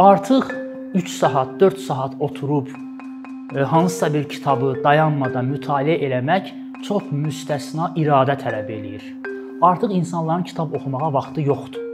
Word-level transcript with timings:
artıq 0.00 0.44
3 0.94 1.10
saat, 1.10 1.60
4 1.60 1.78
saat 1.78 2.14
oturub 2.20 2.66
e, 3.56 3.58
hansısa 3.58 4.14
bir 4.14 4.28
kitabı 4.28 4.74
dayanmadan 4.84 5.44
mütaliə 5.52 5.98
eləmək 6.06 6.48
çox 6.86 7.10
müstəsna 7.12 7.90
iradə 8.00 8.38
tələb 8.40 8.70
eləyir. 8.76 9.04
Artıq 9.62 9.92
insanların 9.92 10.42
kitab 10.42 10.72
oxumağa 10.72 11.12
vaxtı 11.12 11.44
yoxdur. 11.44 11.84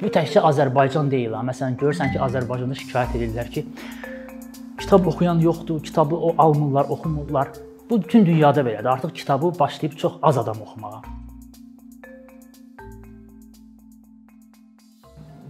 Bu 0.00 0.10
təkcə 0.16 0.42
Azərbaycan 0.50 1.10
deyil. 1.10 1.36
Məsələn, 1.50 1.78
görürsən 1.78 2.10
ki, 2.12 2.18
Azərbaycanda 2.26 2.74
şikayət 2.80 3.14
edirlər 3.20 3.50
ki, 3.54 3.66
kitab 4.80 5.06
oxuyan 5.06 5.38
yoxdur, 5.38 5.82
kitabı 5.82 6.16
o 6.16 6.34
almırlar, 6.38 6.90
oxumurlar. 6.90 7.54
Bu 7.90 8.02
bütün 8.02 8.26
dünyada 8.26 8.66
belədir. 8.66 8.88
Artıq 8.98 9.14
kitabı 9.14 9.52
başlayıb 9.58 9.96
çox 9.96 10.18
az 10.22 10.38
adam 10.38 10.56
oxumağa. 10.66 11.23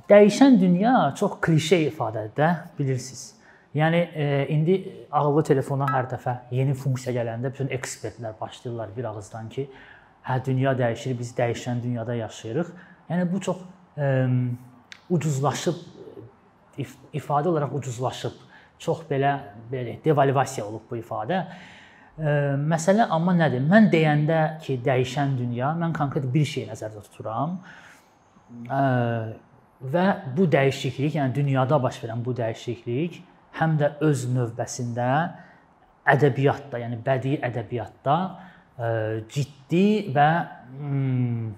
Dəyişən 0.09 0.61
dünya 0.61 1.15
çox 1.17 1.39
klişe 1.41 1.79
ifadədir 1.89 2.35
də, 2.37 2.49
bilirsiniz. 2.79 3.35
Yəni 3.75 4.01
e, 4.15 4.47
indi 4.53 4.75
ağıllı 5.11 5.43
telefona 5.49 5.87
hər 5.91 6.11
dəfə 6.13 6.35
yeni 6.55 6.75
funksiya 6.77 7.15
gələndə 7.17 7.51
bütün 7.51 7.71
ekspertlər 7.75 8.35
başlayırlar 8.41 8.93
bir 8.97 9.09
ağızdan 9.11 9.49
ki, 9.49 9.65
hə 10.29 10.37
dünya 10.45 10.75
dəyişir, 10.79 11.17
biz 11.19 11.33
dəyişən 11.39 11.81
dünyada 11.83 12.15
yaşayırıq. 12.15 12.69
Yəni 13.11 13.31
bu 13.33 13.41
çox 13.41 13.63
ə, 13.97 14.11
ucuzlaşıb 15.11 15.81
if 16.79 16.93
ifadə 17.15 17.49
olaraq 17.49 17.73
ucuzlaşıb. 17.81 18.37
Çox 18.79 19.07
belə 19.11 19.33
belə 19.73 19.97
devalvasiya 20.05 20.67
olub 20.67 20.85
bu 20.91 20.99
ifadə. 21.01 21.41
Ə, 22.19 22.37
məsələ 22.61 23.09
amma 23.09 23.33
nədir? 23.41 23.65
Mən 23.73 23.89
deyəndə 23.93 24.43
ki, 24.63 24.79
dəyişən 24.85 25.35
dünya, 25.41 25.73
mən 25.81 25.97
konkret 25.97 26.29
bir 26.35 26.45
şey 26.53 26.69
nəzərdə 26.69 27.03
tuturam. 27.09 27.57
Ə, 28.69 28.85
və 29.83 30.07
bu 30.37 30.47
dəyişiklik, 30.51 31.17
yəni 31.19 31.35
dünyada 31.35 31.81
baş 31.83 32.01
verən 32.05 32.23
bu 32.25 32.35
dəyişiklik 32.37 33.21
həm 33.59 33.77
də 33.81 33.91
öz 34.05 34.25
növbəsində 34.35 35.09
ədəbiyyatda, 36.15 36.81
yəni 36.83 36.99
bədii 37.05 37.41
ədəbiyyatda 37.49 38.17
ə, 38.25 38.89
ciddi 39.31 40.15
və 40.15 40.31
hmm, 40.79 41.53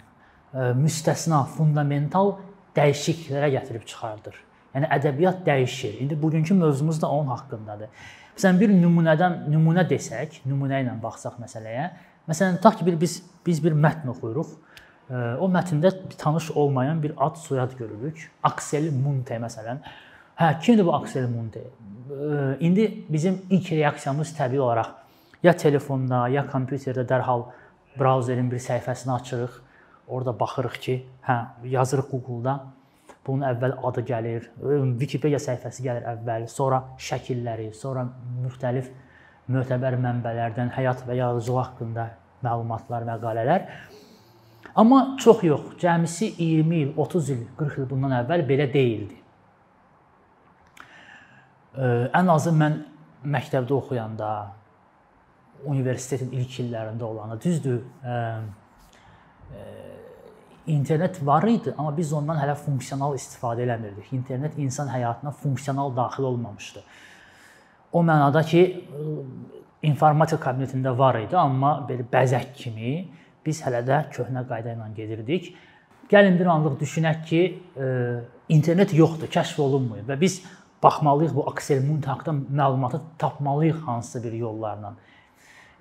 ə, 0.52 0.72
müstəsna, 0.80 1.44
fundamental 1.56 2.36
dəyişikliklərə 2.76 3.50
gətirib 3.56 3.86
çıxardır. 3.88 4.36
Yəni 4.76 4.91
ədəbiyyat 4.92 5.41
dəyişir. 5.46 6.00
İndi 6.04 6.22
bugünkü 6.22 6.54
mövzumuz 6.54 7.00
da 7.02 7.08
onun 7.08 7.30
haqqındadır. 7.32 7.88
Məsələn 8.36 8.58
bir 8.60 8.72
nümunədən 8.76 9.46
nümunə 9.48 9.86
desək, 9.88 10.42
nümunə 10.44 10.82
ilə 10.84 10.98
baxsaq 11.00 11.38
məsələyə. 11.41 11.86
Məsələn, 12.28 12.58
tutaq 12.60 12.80
ki, 12.80 12.86
bir 12.91 12.98
biz 13.00 13.22
biz 13.46 13.62
bir 13.64 13.72
mətn 13.72 14.10
oxuyuruq. 14.12 14.50
O 15.10 15.46
mətndə 15.46 15.92
tanış 16.18 16.50
olmayan 16.50 17.02
bir 17.02 17.12
ad, 17.16 17.36
soyad 17.38 17.76
görürük. 17.78 18.30
Axel 18.42 18.90
Munte 18.90 19.38
məsələn. 19.38 19.78
Hə, 20.36 20.48
kimdir 20.60 20.86
bu 20.86 20.94
Axel 20.94 21.28
Munte? 21.30 21.62
İndi 22.60 23.04
bizim 23.08 23.42
ilk 23.50 23.72
reaksiyamız 23.72 24.34
təbii 24.38 24.60
olaraq 24.60 24.88
ya 25.42 25.52
telefonda, 25.56 26.26
ya 26.28 26.42
kompüterdə 26.50 27.06
dərhal 27.06 27.46
brauzerin 27.98 28.50
bir 28.50 28.58
səhifəsini 28.58 29.14
açırıq. 29.14 29.60
Orada 30.08 30.34
baxırıq 30.40 30.80
ki, 30.82 30.96
hə, 31.26 31.36
yazırıq 31.64 32.10
Google-da. 32.10 32.60
Bunun 33.26 33.46
əvvəl 33.46 33.72
adı 33.88 34.02
gəlir, 34.06 34.44
Wikipedia 35.00 35.38
səhifəsi 35.42 35.82
gəlir 35.82 36.04
əvvəl, 36.12 36.46
sonra 36.50 36.82
şəkilləri, 36.98 37.72
sonra 37.74 38.04
müxtəlif 38.42 38.91
mötəbər 39.50 39.98
mənbələrdən 40.02 40.70
həyat 40.76 41.02
və 41.08 41.16
yaradıcılıq 41.18 41.62
haqqında 41.62 42.06
məlumatlar, 42.46 43.06
məqalələr. 43.06 43.66
Amma 44.77 45.16
çox 45.20 45.42
yox, 45.42 45.72
cəmisi 45.80 46.34
20 46.38 46.77
il, 46.77 46.92
30 46.96 47.30
il, 47.32 47.46
40 47.56 47.78
il 47.80 47.88
bundan 47.88 48.12
əvvəl 48.19 48.44
belə 48.48 48.66
deyildi. 48.72 49.16
Ən 52.16 52.28
azı 52.32 52.52
mən 52.56 52.77
məktəbdə 53.24 53.72
oxuyanda, 53.76 54.31
universitetin 55.64 56.37
ilk 56.37 56.60
illərində 56.60 57.09
olanda, 57.09 57.41
düzdür, 57.41 57.81
internet 60.66 61.19
var 61.25 61.48
idi, 61.48 61.72
amma 61.78 61.97
biz 61.97 62.12
ondan 62.12 62.37
hələ 62.41 62.56
funksional 62.60 63.16
istifadə 63.16 63.64
eləmirdik. 63.64 64.12
İnternet 64.12 64.58
insan 64.60 64.93
həyatına 64.93 65.32
funksional 65.41 65.97
daxil 65.97 66.28
olmamışdı. 66.28 66.82
O 67.93 68.03
mənada 68.04 68.43
ki, 68.44 68.62
informatika 69.87 70.50
kabinetində 70.50 70.93
var 70.98 71.20
idi, 71.22 71.37
amma 71.38 71.78
belə 71.88 72.04
bəzək 72.12 72.53
kimi 72.58 72.97
biz 73.46 73.62
hələ 73.64 73.84
də 73.86 74.02
köhnə 74.12 74.42
qayda 74.48 74.74
ilə 74.76 74.90
gedirdik. 74.96 75.54
Gəlin 76.10 76.38
bir 76.38 76.46
anlıq 76.46 76.76
düşünək 76.80 77.24
ki, 77.26 77.40
internet 78.48 78.92
yoxdur, 78.94 79.30
kəşf 79.32 79.58
olunmayıb 79.62 80.10
və 80.10 80.20
biz 80.20 80.42
baxmalıyıq 80.82 81.34
bu 81.34 81.46
Axel 81.50 81.82
Munt 81.84 82.06
haqqında 82.06 82.62
məlumatı 82.62 83.00
tapmalıyıq 83.18 83.80
hansısa 83.86 84.22
bir 84.24 84.32
yollarla. 84.32 84.94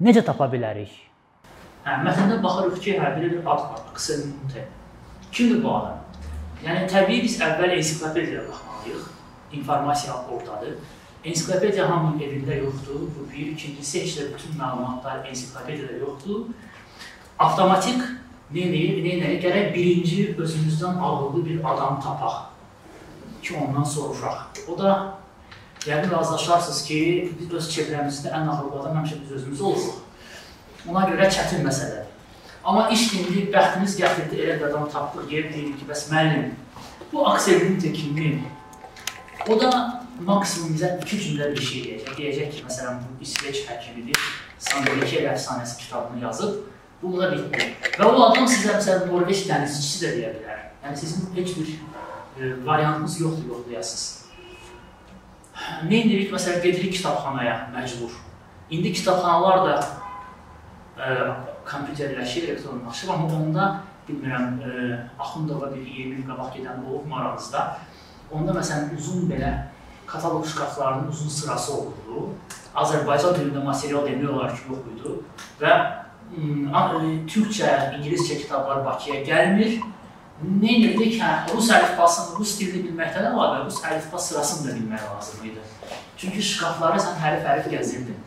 Necə 0.01 0.23
tapa 0.25 0.47
bilərik? 0.49 0.93
Hə, 1.85 1.99
mətndə 2.07 2.41
baxırıq 2.43 2.81
ki, 2.81 2.97
hər 2.99 3.19
biri 3.19 3.31
bir 3.35 3.45
ad 3.45 3.67
var, 3.69 3.83
Axel 3.93 4.25
Munt. 4.31 4.57
Kimdir 5.31 5.63
bu 5.63 5.75
adam? 5.75 6.01
Yəni 6.65 6.87
təbii 6.89 7.21
biz 7.21 7.37
əvvəl 7.45 7.75
ensiklopediyaya 7.77 8.47
baxmalıyıq. 8.49 9.09
İnformasiya 9.59 10.15
ordadır. 10.33 10.77
Ensiklopediya 11.25 11.89
hamının 11.89 12.19
evində 12.21 12.57
yoxdur. 12.57 13.05
Bu 13.15 13.25
bir, 13.31 13.51
ikincisi 13.53 14.01
heç 14.01 14.17
də 14.17 14.25
bütün 14.33 14.57
məlumatlar 14.59 15.27
ensiklopediyada 15.29 15.99
yoxdur. 16.01 16.47
Avtomatik? 17.39 17.99
Nə 18.55 18.63
edir? 18.69 19.33
Gərək 19.43 19.73
birinci 19.73 20.29
özümüzdən 20.39 20.99
ağıllı 21.03 21.41
bir 21.45 21.59
adam 21.67 21.99
tapaq 21.99 22.45
ki, 23.43 23.55
ondan 23.59 23.83
soruşaq. 23.83 24.61
O 24.71 24.77
da 24.79 25.17
yəqin 25.85 26.11
razılaşarsınız 26.11 26.83
ki, 26.87 26.99
biz 27.39 27.51
öz 27.53 27.69
çevrəmizdə 27.73 28.31
ən 28.31 28.47
ağıllı 28.49 28.79
adam 28.79 28.99
həmişə 29.01 29.17
biz 29.23 29.31
özümüz 29.39 29.61
oluruq. 29.61 29.97
Ona 30.89 31.03
görə 31.09 31.27
çətin 31.33 31.65
məsələdir. 31.65 32.05
Amma 32.63 32.87
iş 32.89 33.03
indi 33.13 33.43
bəxtimiz 33.53 33.97
gətirdi, 33.99 34.39
elə 34.41 34.55
bir 34.61 34.69
adam 34.69 34.87
tapdıq, 34.89 35.27
yer 35.33 35.51
deyil 35.53 35.73
ki, 35.77 35.85
bəs 35.89 36.05
müəllim, 36.13 36.53
bu 37.11 37.27
akselin 37.29 37.79
kimi. 37.79 38.29
O 39.49 39.59
da 39.61 39.69
maksimum 40.21 40.71
bizə 40.77 40.95
iki 41.03 41.19
cümlə 41.19 41.51
bir 41.51 41.61
şey 41.61 41.83
deyəcək. 41.89 42.15
Deyəcək 42.17 42.55
ki, 42.55 42.63
məsələn, 42.69 43.03
bu 43.03 43.27
İsveç 43.27 43.65
həkimidir, 43.67 44.23
Sandelikiyev 44.59 45.27
əfsanəsi 45.33 45.77
kitabını 45.83 46.23
yazıb, 46.23 46.63
bununla 47.05 47.31
bitdi. 47.31 47.71
Və 47.99 48.07
o 48.09 48.21
adam 48.27 48.47
sizə 48.49 48.75
məsələn 48.75 49.09
Norveç 49.11 49.45
dənizçisi 49.49 50.03
də 50.03 50.11
deyə 50.17 50.31
bilər. 50.35 50.61
Yəni 50.83 51.01
sizin 51.01 51.33
heç 51.35 51.55
bir 51.57 51.71
e, 51.71 52.53
variantınız 52.65 53.19
yoxdur, 53.21 53.49
yoxlayasınız. 53.53 54.05
Nə 55.89 55.99
edirik? 56.01 56.31
Məsələn, 56.33 56.61
gedirik 56.63 56.97
kitabxanaya 56.97 57.57
məcbur. 57.73 58.15
İndi 58.69 58.93
kitabxanalar 58.93 59.61
da 59.67 59.75
e, 60.97 61.07
kompüterləşir, 61.69 62.49
elektronlaşır, 62.49 63.13
amma 63.13 63.29
onda 63.39 63.67
bilmirəm, 64.09 64.59
e, 64.61 64.99
Axundova 65.19 65.71
bir 65.73 65.85
20 65.85 66.19
il 66.19 66.27
qabaq 66.27 66.57
gedən 66.57 66.83
olub 66.89 67.07
maranızda. 67.09 67.77
Onda 68.31 68.53
məsələn 68.57 68.93
uzun 68.97 69.29
belə 69.29 69.53
kataloq 70.07 70.45
şkaflarının 70.47 71.07
uzun 71.13 71.29
sırası 71.29 71.73
olurdu. 71.73 72.29
Azərbaycan 72.75 73.37
dilində 73.37 73.63
material 73.63 74.03
demək 74.05 74.33
olar 74.33 74.51
ki, 74.51 74.65
yox 74.69 74.89
idi 74.91 75.13
və 75.61 75.71
türkcə, 77.29 77.97
ingiliscə 77.97 78.39
kitablar 78.41 78.83
Bakıya 78.85 79.21
gəlmir 79.27 79.77
nə 80.43 80.71
edirdik? 80.77 81.19
Hə, 81.21 81.45
rus 81.53 81.69
əlifbasını, 81.71 82.39
rus 82.39 82.55
dilini 82.59 82.89
bilməkdən 82.89 83.29
əlavə 83.31 83.63
rus 83.65 83.79
əlifba 83.87 84.19
sırasını 84.19 84.67
da 84.69 84.75
bilmək 84.79 85.05
lazım 85.11 85.45
idi. 85.47 85.61
Çünki 86.17 86.41
şkafları 86.43 86.99
sən 86.99 87.15
hərf-hərf 87.21 87.69
gəzirdin. 87.71 88.17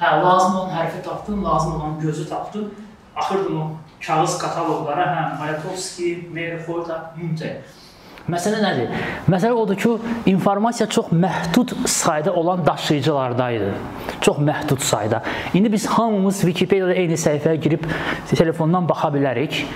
Hə, 0.00 0.10
lazım 0.24 0.58
olan 0.58 0.74
hərfi 0.74 1.02
tapdın, 1.06 1.44
lazım 1.44 1.76
olan 1.76 2.00
gözü 2.00 2.28
tapdın. 2.28 2.74
Axırdın 3.16 3.56
o 3.56 3.70
kağız 4.06 4.38
kataloqlara, 4.38 5.06
hə, 5.14 5.38
Mayakovski, 5.38 6.28
Meyerholda, 6.32 7.14
Münte. 7.16 7.62
Məsələ 8.24 8.56
nədir? 8.62 8.92
Məsələ 9.28 9.52
odur 9.52 9.76
ki, 9.76 9.90
informasiya 10.32 10.86
çox 10.88 11.10
məhdud 11.12 11.74
sayda 11.86 12.32
olan 12.32 12.62
daşıyıcılarda 12.66 13.50
idi. 13.50 13.72
Çox 14.20 14.38
məhdud 14.38 14.80
sayda. 14.80 15.22
İndi 15.54 15.72
biz 15.72 15.86
hamımız 15.86 16.40
Wikipedia-da 16.40 16.94
eyni 16.94 17.18
səhifəyə 17.20 17.60
girib 17.60 17.84
telefondan 18.32 18.88
baxa 18.88 19.12
bilərik 19.12 19.66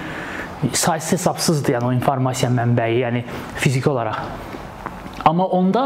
saysız 0.72 1.12
hesabsızdır 1.12 1.76
yəni 1.76 1.90
o 1.90 1.92
informasiya 1.92 2.48
mənbəyi, 2.50 3.02
yəni 3.04 3.24
fiziki 3.60 3.90
olaraq. 3.90 4.24
Amma 5.28 5.44
onda 5.46 5.82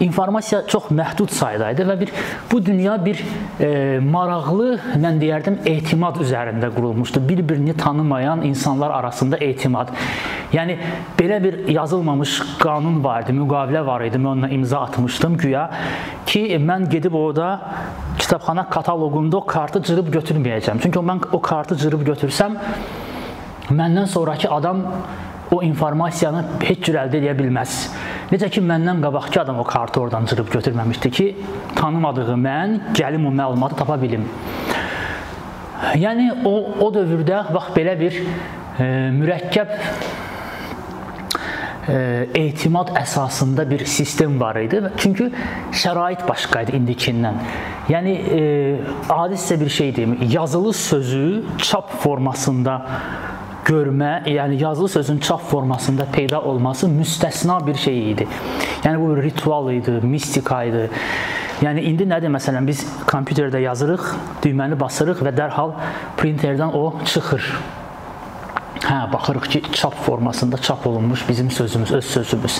informasiya 0.00 0.66
çox 0.68 0.90
məhdud 0.92 1.32
sayda 1.32 1.70
idi 1.72 1.86
və 1.88 1.94
bir 2.00 2.10
bu 2.50 2.58
dünya 2.64 2.98
bir 3.04 3.22
e, 3.60 3.98
maraqlı, 4.04 4.74
mən 5.00 5.20
deyərdim, 5.22 5.56
etimad 5.70 6.20
üzərində 6.20 6.68
qurulmuşdu. 6.74 7.22
Bir-birini 7.28 7.76
tanımayan 7.76 8.44
insanlar 8.44 8.92
arasında 8.92 9.40
etimad. 9.40 9.94
Yəni 10.52 10.76
belə 11.16 11.40
bir 11.44 11.56
yazılmamış 11.72 12.36
qanun 12.60 13.00
var 13.04 13.24
idi, 13.24 13.32
müqavilə 13.40 13.86
var 13.86 14.04
idi. 14.04 14.20
Mən 14.20 14.32
onunla 14.34 14.52
imza 14.52 14.84
atmışdım 14.84 15.40
güya 15.40 15.70
ki, 16.26 16.44
mən 16.60 16.90
gedib 16.92 17.16
orada 17.16 17.48
kitabxana 18.18 18.68
kataloqunda 18.68 19.40
o 19.40 19.46
kartı 19.46 19.82
cırıb 19.88 20.12
götürməyəcəm. 20.18 20.84
Çünki 20.84 21.00
mən 21.00 21.24
o 21.32 21.40
kartı 21.40 21.80
cırıb 21.80 22.04
götürsəm 22.12 22.60
məndən 23.72 24.06
sonrakı 24.06 24.50
adam 24.50 24.84
o 25.52 25.60
informasiyanı 25.62 26.44
heç 26.64 26.86
cür 26.86 26.98
əldə 27.04 27.20
edə 27.20 27.34
bilməz. 27.36 27.76
Necə 28.32 28.48
ki 28.52 28.62
məndən 28.64 29.02
qabaqki 29.04 29.42
adam 29.42 29.60
o 29.60 29.64
kartı 29.68 30.00
oradan 30.00 30.26
cırıb 30.30 30.48
götürməmişdi 30.52 31.10
ki, 31.10 31.26
tanımadığı 31.76 32.38
mən 32.40 32.78
gəlim 32.96 33.28
o 33.28 33.34
məlumatı 33.42 33.76
tapa 33.82 34.00
bilim. 34.02 34.24
Yəni 35.98 36.30
o 36.48 36.54
o 36.80 36.88
dövrdə 36.94 37.44
bax 37.52 37.72
belə 37.76 37.98
bir 38.00 38.16
e, 38.80 38.86
mürəkkəb 39.18 39.72
e, 41.88 42.28
etimad 42.38 42.94
əsasında 43.02 43.66
bir 43.70 43.84
sistem 43.84 44.40
var 44.40 44.56
idi. 44.62 44.80
Çünki 44.96 45.28
şərait 45.82 46.24
başqa 46.28 46.62
idi 46.64 46.78
indikindən. 46.78 47.42
Yəni 47.92 48.14
e, 48.38 48.42
adi 49.10 49.34
sizə 49.34 49.60
bir 49.60 49.68
şey 49.68 49.96
deyim, 49.96 50.16
yazılı 50.30 50.72
sözü 50.72 51.42
çap 51.58 51.90
formasında 52.02 52.80
görmə, 53.66 54.22
yəni 54.26 54.62
yazılı 54.62 54.88
sözün 54.88 55.18
çap 55.18 55.42
formasında 55.50 56.06
peyda 56.12 56.42
olması 56.42 56.86
müstəsna 56.86 57.60
bir 57.66 57.74
şey 57.74 58.10
idi. 58.12 58.26
Yəni 58.84 59.00
bu 59.00 59.16
ritual 59.22 59.70
idi, 59.72 59.98
mistika 60.02 60.62
idi. 60.64 60.88
Yəni 61.62 61.84
indi 61.92 62.08
nədir 62.10 62.32
məsələn 62.34 62.66
biz 62.66 62.82
kompüterdə 63.06 63.60
yazırıq, 63.62 64.08
düyməni 64.42 64.78
basırıq 64.80 65.22
və 65.22 65.34
dərhal 65.36 65.76
printerdən 66.18 66.74
o 66.74 66.98
çıxır. 67.04 67.46
Hə, 68.92 69.06
baxırıq 69.12 69.46
ki, 69.48 69.60
çap 69.72 69.94
formasında 69.94 70.58
çap 70.58 70.86
olunmuş 70.86 71.28
bizim 71.28 71.50
sözümüz, 71.50 71.92
öz 71.92 72.04
sözümüz. 72.04 72.58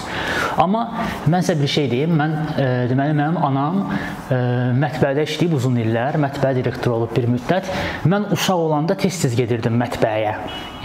Amma 0.56 0.80
mən 1.28 1.44
sizə 1.44 1.58
bir 1.60 1.68
şey 1.68 1.90
deyim. 1.90 2.14
Mən 2.16 2.36
e, 2.56 2.68
deməli 2.88 3.12
mənim 3.18 3.36
anam 3.44 3.82
e, 3.82 4.38
mətbəədə 4.80 5.26
işləyib 5.28 5.58
uzun 5.58 5.76
illər, 5.82 6.16
mətbəə 6.24 6.54
direktoru 6.56 7.02
olub 7.02 7.12
bir 7.16 7.28
müddət. 7.34 7.68
Mən 8.08 8.30
uşaq 8.32 8.64
olanda 8.64 8.96
tez-tez 8.96 9.36
gedirdim 9.36 9.76
mətbəəyə. 9.82 10.32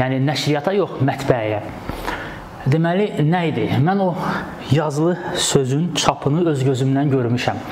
Yəni 0.02 0.20
nəşriyyata 0.28 0.76
yox, 0.82 1.00
mətbəəyə. 1.14 1.64
Deməli, 2.68 3.08
nə 3.24 3.46
idi? 3.54 3.70
Mən 3.88 4.04
o 4.04 4.10
yazılı 4.76 5.16
sözün 5.48 5.94
çapını 5.96 6.44
öz 6.52 6.68
gözümdən 6.74 7.16
görmüşəm. 7.16 7.64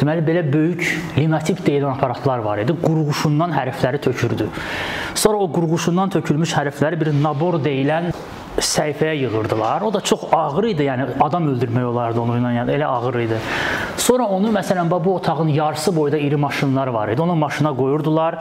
Deməli 0.00 0.24
belə 0.26 0.44
böyük 0.52 0.84
linotip 1.18 1.60
deyilən 1.66 1.94
aparatlar 1.96 2.42
var 2.44 2.62
idi. 2.64 2.74
Qurğuşundan 2.82 3.54
hərfləri 3.54 4.00
tökürdü. 4.02 4.48
Sonra 5.14 5.38
o 5.38 5.50
qurğuşundan 5.52 6.14
tökülmüş 6.16 6.54
hərfləri 6.58 7.00
bir 7.00 7.12
nabor 7.22 7.60
deyilən 7.62 8.10
səhifəyə 8.58 9.14
yığırdılar. 9.18 9.82
O 9.82 9.92
da 9.94 10.00
çox 10.00 10.26
ağır 10.32 10.68
idi, 10.70 10.86
yəni 10.88 11.06
adam 11.20 11.48
öldürmək 11.54 11.86
olardı 11.90 12.20
onu 12.22 12.38
ilə, 12.38 12.52
yəni 12.58 12.74
elə 12.76 12.86
ağır 12.86 13.18
idi. 13.24 13.38
Sonra 13.96 14.26
onu 14.36 14.52
məsələn 14.54 14.90
bu 14.90 15.14
otağın 15.14 15.48
yarısı 15.48 15.96
boyda 15.96 16.18
iri 16.18 16.36
maşınlar 16.36 16.86
var 16.86 17.08
idi. 17.08 17.22
Onu 17.22 17.34
maşına 17.34 17.76
qoyurdular. 17.76 18.38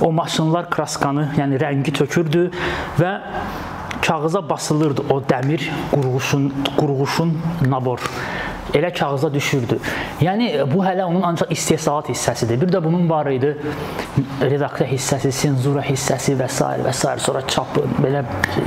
O 0.00 0.12
maşınlar 0.12 0.70
kraskanı, 0.70 1.28
yəni 1.38 1.60
rəngi 1.60 1.92
tökürdü 1.92 2.50
və 3.00 3.14
kağıza 4.04 4.48
basılırdı 4.48 5.02
o 5.10 5.20
dəmir 5.20 5.70
qurğuşun 5.92 6.52
qurğuşun 6.76 7.38
nabor 7.68 8.00
elə 8.74 8.90
kağıza 8.94 9.30
düşürdü. 9.34 9.78
Yəni 10.24 10.48
bu 10.74 10.82
hələ 10.84 11.04
onun 11.04 11.22
ancaq 11.22 11.52
istehsalat 11.54 12.10
hissəsidir. 12.10 12.60
Bir 12.60 12.72
də 12.74 12.82
bunun 12.84 13.08
var 13.10 13.30
idi 13.30 13.54
redaksiya 14.42 14.88
hissəsi, 14.90 15.32
senzura 15.32 15.84
hissəsi 15.86 16.36
və 16.38 16.48
s. 16.50 16.66
və 16.84 16.92
s. 16.92 17.14
sonra 17.26 17.44
çapı, 17.46 17.86
belə 18.02 18.24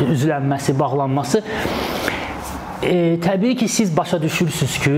üzlənməsi, 0.08 0.78
bağlanması. 0.80 1.44
E, 2.84 3.18
təbii 3.24 3.56
ki, 3.58 3.68
siz 3.68 3.96
başa 3.98 4.22
düşürsüz 4.22 4.78
ki, 4.84 4.96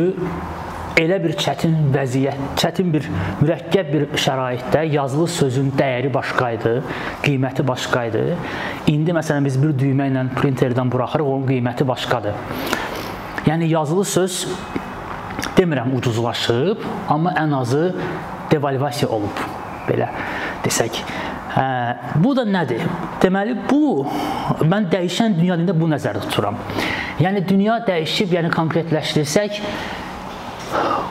elə 0.99 1.19
bir 1.23 1.35
çətin 1.39 1.75
vəziyyət, 1.93 2.41
çətin 2.59 2.91
bir 2.93 3.07
mürəkkəb 3.39 3.91
bir 3.93 4.05
şəraitdə 4.19 4.83
yazılı 4.93 5.27
sözün 5.35 5.71
dəyəri 5.79 6.11
başqa 6.13 6.51
idi, 6.57 6.73
qiyməti 7.23 7.65
başqa 7.67 8.03
idi. 8.11 8.25
İndi 8.91 9.15
məsələn 9.15 9.47
biz 9.47 9.57
bir 9.61 9.73
düymə 9.79 10.09
ilə 10.11 10.27
printerdən 10.35 10.91
buraxırıq, 10.91 11.31
onun 11.35 11.47
qiyməti 11.47 11.87
başqadır. 11.87 12.35
Yəni 13.47 13.71
yazılı 13.71 14.05
söz 14.05 14.43
demirəm 15.59 15.93
ucuzlaşıb, 15.97 16.85
amma 17.11 17.35
ən 17.37 17.55
azı 17.59 17.83
devalvasiya 18.51 19.09
olub 19.11 19.43
belə 19.89 20.09
desək. 20.65 21.03
Hə, 21.49 21.67
bu 22.23 22.35
da 22.37 22.45
nədir? 22.45 22.83
Deməli 23.23 23.55
bu 23.69 24.05
mən 24.63 24.89
dəyişən 24.91 25.37
dünya 25.39 25.57
dilində 25.57 25.75
bu 25.75 25.89
nəzərdə 25.91 26.27
tuturam. 26.27 26.59
Yəni 27.19 27.43
dünya 27.49 27.79
dəyişib, 27.87 28.35
yəni 28.37 28.53
konkretləşdirsək 28.53 29.63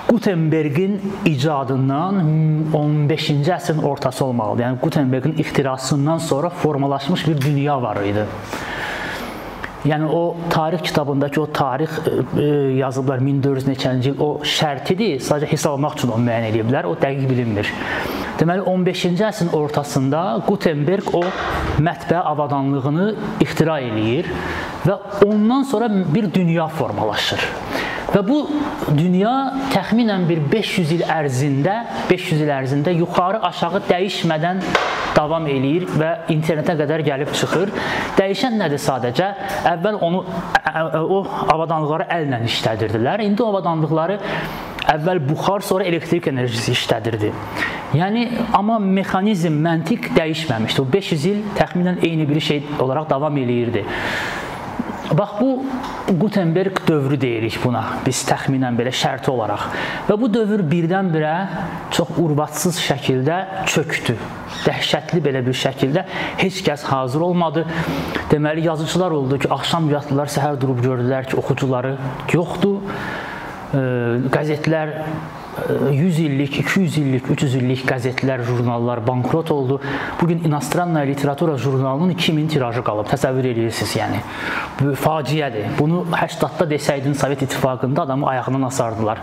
Gutenbergin 0.09 1.01
icadından 1.27 2.21
15-ci 2.73 3.51
əsrin 3.53 3.83
ortası 3.83 4.25
olmalıdır. 4.25 4.65
Yəni 4.65 4.81
Gutenbergin 4.83 5.35
ixtirasından 5.43 6.19
sonra 6.19 6.49
formalaşmış 6.49 7.27
bir 7.29 7.41
dünya 7.41 7.83
var 7.83 7.97
idi. 8.07 8.25
Yəni 9.87 10.09
o 10.11 10.37
tarix 10.51 10.83
kitabındakı 10.83 11.43
o 11.43 11.47
tarix 11.47 11.91
e, 11.99 12.43
e 12.43 12.47
yazıblar 12.79 13.21
1400 13.27 13.69
neçənci 13.69 14.11
il 14.11 14.21
o 14.21 14.41
şərtidir. 14.43 15.21
Sadəcə 15.23 15.53
hesaplamaq 15.53 15.95
üçün 15.99 16.15
onu 16.17 16.27
müəyyən 16.27 16.49
ediblər. 16.51 16.89
O 16.91 16.97
dəqiq 16.99 17.29
bilinmir. 17.31 17.71
Deməli 18.39 18.63
15-ci 18.71 19.25
əsrin 19.27 19.55
ortasında 19.55 20.23
Gutenberg 20.47 21.15
o 21.15 21.25
mətbəə 21.83 22.25
avadanlığını 22.33 23.09
ixtira 23.43 23.81
eləyir 23.87 24.31
və 24.87 24.99
ondan 25.27 25.67
sonra 25.67 25.91
bir 26.15 26.31
dünya 26.35 26.69
formalaşır. 26.69 27.43
Və 28.09 28.23
bu 28.25 28.39
dünya 28.97 29.33
təxminən 29.73 30.25
bir 30.29 30.41
500 30.53 30.93
il 30.97 31.03
ərzində, 31.13 31.75
500 32.09 32.45
il 32.45 32.53
ərzində 32.55 32.95
yuxarı 32.97 33.43
aşağı 33.51 33.83
dəyişmədən 33.91 34.63
davam 35.17 35.49
eləyir 35.51 35.85
və 35.99 36.11
internetə 36.33 36.77
qədər 36.79 37.05
gəlib 37.05 37.35
çıxır. 37.37 37.73
Dəyişən 38.17 38.57
nədir 38.63 38.81
sadəcə? 38.81 39.29
Əvvəl 39.75 40.01
onu 40.09 40.25
o 41.19 41.21
avadanlıqları 41.55 42.09
əllə 42.17 42.41
işlədirdilər. 42.49 43.25
İndi 43.27 43.45
o 43.45 43.51
avadanlıqları 43.53 44.19
əvvəl 44.89 45.21
buxar, 45.29 45.65
sonra 45.69 45.85
elektrik 45.85 46.31
enerjisi 46.33 46.73
işlədirdi. 46.73 47.33
Yəni 47.99 48.25
amma 48.57 48.79
mexanizm, 48.81 49.61
məntiq 49.65 50.11
dəyişməmişdi. 50.17 50.81
O 50.81 50.93
500 50.93 51.27
il 51.29 51.43
təxminən 51.59 52.01
eyni 52.05 52.29
bir 52.29 52.41
şey 52.41 52.65
olaraq 52.81 53.11
davam 53.11 53.37
eləyirdi. 53.37 53.85
Bax 55.13 55.29
bu 55.41 55.65
Gutenberg 56.21 56.89
dövrü 56.89 57.21
deyirik 57.21 57.59
buna. 57.65 57.81
Biz 58.07 58.21
təxminən 58.29 58.77
belə 58.77 58.93
şərti 58.93 59.31
olaraq. 59.33 59.65
Və 60.09 60.17
bu 60.21 60.29
dövr 60.33 60.61
birdən-birə 60.69 61.35
çox 61.97 62.13
urbatsız 62.21 62.81
şəkildə 62.85 63.39
çökdü. 63.73 64.19
Dəhşətli 64.67 65.23
belə 65.25 65.41
bir 65.47 65.57
şəkildə 65.57 66.05
heç 66.43 66.61
kəs 66.67 66.85
hazır 66.91 67.25
olmadı. 67.31 67.65
Deməli 68.31 68.67
yazıçılar 68.67 69.17
oldu 69.17 69.39
ki, 69.39 69.49
axşam 69.55 69.89
yatdılar, 69.91 70.29
səhər 70.29 70.61
durub 70.61 70.85
gördülər 70.85 71.31
ki, 71.31 71.39
oxucuları 71.41 71.97
yoxdur. 72.33 72.83
Qəzetlər 74.35 74.93
100 75.93 76.19
illik, 76.19 76.59
200 76.61 76.99
illik, 76.99 77.31
300 77.31 77.55
illik 77.55 77.85
qəzetlər, 77.89 78.43
jurnallar 78.47 79.07
bankrot 79.07 79.51
oldu. 79.51 79.81
Bu 80.21 80.29
gün 80.29 80.45
İnastranna 80.45 80.99
literatura 80.99 81.59
jurnalının 81.59 82.11
2000 82.11 82.49
tirajı 82.49 82.85
qalıb. 82.85 83.09
Təsəvvür 83.13 83.51
edirsiniz, 83.53 83.97
yəni. 83.97 84.21
Bu 84.81 84.95
faciədir. 84.95 85.73
Bunu 85.79 86.05
80-da 86.13 86.69
desəydin 86.75 87.15
Sovet 87.15 87.43
İttifaqında 87.43 88.03
adamı 88.03 88.29
ayağından 88.29 88.69
asardılar. 88.69 89.19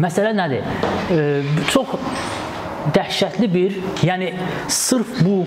Məsələ 0.00 0.32
nədir? 0.36 0.64
E, 1.10 1.42
çox 1.70 1.96
dəhşətli 2.94 3.48
bir, 3.54 3.76
yəni 4.02 4.32
sırf 4.68 5.20
bu 5.24 5.44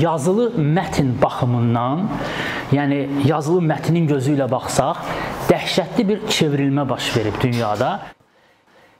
yazılı 0.00 0.50
mətn 0.56 1.14
baxımından, 1.22 2.06
yəni 2.72 3.00
yazılı 3.28 3.64
mətnin 3.72 4.08
gözü 4.08 4.36
ilə 4.36 4.50
baxsaq, 4.50 5.02
dəhşətli 5.50 6.08
bir 6.08 6.28
çevrilmə 6.28 6.88
baş 6.88 7.16
verib 7.16 7.42
dünyada. 7.42 8.15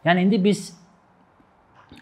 Yəni 0.06 0.22
indi 0.22 0.38
biz 0.38 0.68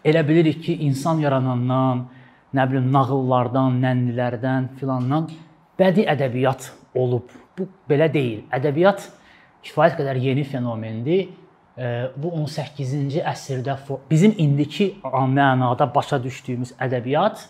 elə 0.05 0.21
bilirik 0.27 0.59
ki, 0.61 0.77
insan 0.85 1.19
yaranandan, 1.23 2.05
nə 2.53 2.65
bilim 2.69 2.91
nağıllardan, 2.93 3.79
nənnilərdən 3.81 4.75
filandan 4.79 5.31
bədii 5.79 6.05
ədəbiyyat 6.13 6.69
olub. 7.01 7.33
Bu 7.57 7.65
belə 7.89 8.07
deyil. 8.13 8.43
Ədəbiyyat 8.53 9.07
kifayət 9.65 9.97
qədər 9.99 10.21
yeni 10.21 10.45
fenomendir. 10.45 11.31
Bu 12.15 12.29
18-ci 12.45 13.19
əsrdə 13.25 13.73
bizim 14.07 14.35
indiki 14.39 14.93
mənada 15.03 15.89
başa 15.91 16.21
düşdüyümüz 16.23 16.77
ədəbiyyat 16.79 17.41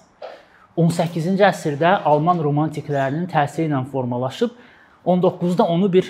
18-ci 0.82 1.44
əsrdə 1.46 1.92
Alman 2.10 2.42
romantiklərinin 2.42 3.28
təsiri 3.30 3.70
ilə 3.70 3.84
formalaşıb 3.92 4.56
19-da 5.06 5.68
onu 5.70 5.92
bir 5.94 6.10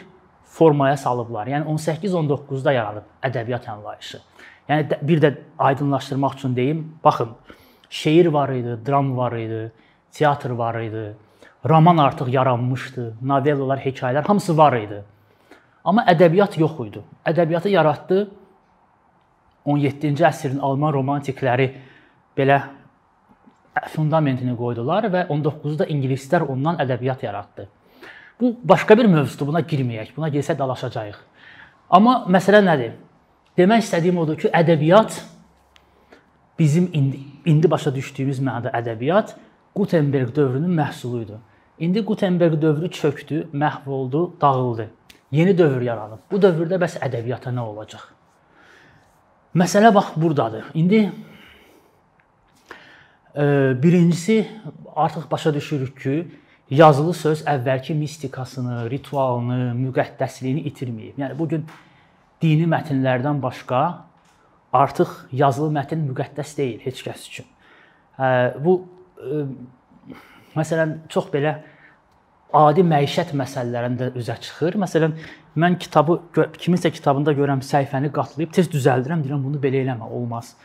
formaya 0.55 0.97
salıblar. 0.97 1.49
Yəni 1.51 1.67
18-19-da 1.73 2.71
yaranıb 2.71 3.09
ədəbiyyat 3.27 3.67
anlayışı. 3.69 4.21
Yəni 4.69 4.99
bir 5.01 5.21
də 5.21 5.33
aydınlaşdırmaq 5.59 6.37
üçün 6.37 6.55
deyim, 6.55 6.85
baxın, 7.03 7.35
şeir 7.89 8.31
var 8.33 8.49
idi, 8.49 8.77
dram 8.87 9.17
var 9.17 9.35
idi, 9.37 9.71
teatr 10.11 10.49
var 10.49 10.79
idi, 10.81 11.15
roman 11.69 11.97
artıq 11.97 12.31
yaranmışdı, 12.31 13.13
novellalar, 13.21 13.79
hekayələr 13.79 14.23
hamısı 14.23 14.57
var 14.57 14.77
idi. 14.79 15.03
Amma 15.83 16.05
ədəbiyyat 16.09 16.59
yox 16.59 16.79
idi. 16.87 17.03
Ədəbiyyatı 17.25 17.69
yaratdı 17.69 18.23
17-ci 19.65 20.23
əsrin 20.25 20.61
Alman 20.63 20.93
romantikləri 20.93 21.67
belə 22.37 22.61
fundamentini 23.91 24.55
qoydular 24.57 25.09
və 25.11 25.27
19-da 25.33 25.87
ingilislər 25.91 26.47
ondan 26.47 26.79
ədəbiyyat 26.79 27.25
yaratdı. 27.25 27.67
Bu 28.41 28.55
başqa 28.63 28.97
bir 28.97 29.05
mövzudur, 29.05 29.47
buna 29.47 29.61
girməyək. 29.61 30.15
Buna 30.17 30.29
gəlsə 30.29 30.57
dalaşacağıq. 30.59 31.17
Amma 31.89 32.25
məsələ 32.31 32.61
nədir? 32.65 32.95
Demək 33.57 33.85
istədiyim 33.85 34.17
odur 34.19 34.37
ki, 34.39 34.49
ədəbiyyat 34.51 35.21
bizim 36.59 36.89
indi, 36.93 37.21
indi 37.45 37.71
başa 37.71 37.93
düşdüyümüz 37.95 38.41
mənada 38.43 38.73
ədəbiyyat 38.75 39.35
Gutenberg 39.75 40.35
dövrünün 40.35 40.75
məhsulu 40.75 41.21
idi. 41.23 41.37
İndi 41.79 42.01
Gutenberg 42.01 42.61
dövrü 42.61 42.91
çökdü, 42.91 43.47
məhv 43.53 43.89
oldu, 43.89 44.33
dağıldı. 44.41 44.89
Yeni 45.31 45.57
dövr 45.57 45.81
yaranıb. 45.81 46.27
Bu 46.31 46.39
dövrdə 46.39 46.79
bəs 46.79 46.99
ədəbiyyata 47.03 47.51
nə 47.55 47.63
olacaq? 47.63 48.03
Məsələ 49.55 49.93
bax 49.95 50.15
burdadır. 50.15 50.63
İndi 50.73 51.11
e, 53.35 53.43
birincisi 53.83 54.47
artıq 54.95 55.31
başa 55.31 55.53
düşürük 55.53 56.01
ki, 56.01 56.27
yazılı 56.69 57.13
söz 57.13 57.43
əvvəlki 57.45 57.93
mistikasını, 57.97 58.85
ritualını, 58.89 59.73
müqəddəsliyini 59.83 60.65
itirməyib. 60.71 61.19
Yəni 61.21 61.37
bu 61.37 61.47
gün 61.49 61.67
dini 62.41 62.65
mətnlərdən 62.69 63.41
başqa 63.43 63.81
artıq 64.73 65.13
yazılı 65.31 65.71
mətn 65.77 66.03
müqəddəs 66.09 66.57
deyil 66.57 66.81
heç 66.85 67.03
kəs 67.05 67.29
üçün. 67.29 67.47
Bu 68.65 68.79
məsələn 70.55 70.97
çox 71.11 71.29
belə 71.33 71.57
adi 72.55 72.85
məişət 72.87 73.33
məsələlərində 73.37 74.11
üzə 74.17 74.37
çıxır. 74.41 74.79
Məsələn, 74.81 75.15
mən 75.59 75.77
kitabı 75.79 76.19
kiminsə 76.57 76.91
kitabında 76.91 77.33
görəm 77.35 77.63
səhifəni 77.65 78.11
qatlayıb 78.15 78.53
tez 78.55 78.69
düzəldirəm, 78.71 79.23
deyirəm 79.25 79.43
bunu 79.43 79.59
belə 79.61 79.83
eləmə, 79.83 80.07
olmaz. 80.07 80.55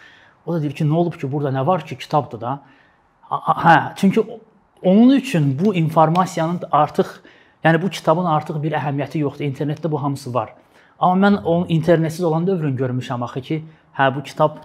O 0.46 0.54
da 0.54 0.60
deyir 0.62 0.76
ki, 0.78 0.86
nə 0.86 0.96
olub 0.96 1.18
ki, 1.18 1.28
burada 1.30 1.52
nə 1.54 1.64
var 1.66 1.84
ki, 1.86 1.98
kitabdır 1.98 2.40
da. 2.40 2.60
Hə, 3.30 3.74
çünki 4.00 4.22
Onun 4.82 5.10
üçün 5.16 5.58
bu 5.64 5.74
informasiyanın 5.74 6.60
artıq, 6.72 7.06
yəni 7.64 7.82
bu 7.82 7.90
kitabın 7.90 8.24
artıq 8.24 8.62
bir 8.62 8.72
əhəmiyyəti 8.72 9.18
yoxdur. 9.18 9.44
İnternetdə 9.44 9.90
bu 9.90 10.02
hamısı 10.02 10.34
var. 10.34 10.54
Amma 10.98 11.26
mən 11.26 11.42
onun 11.42 11.68
internetsiz 11.68 12.24
olan 12.24 12.46
dövrünü 12.46 12.76
görmüşəm 12.76 13.24
axı 13.24 13.40
ki, 13.40 13.62
hə 13.98 14.14
bu 14.14 14.22
kitab 14.22 14.56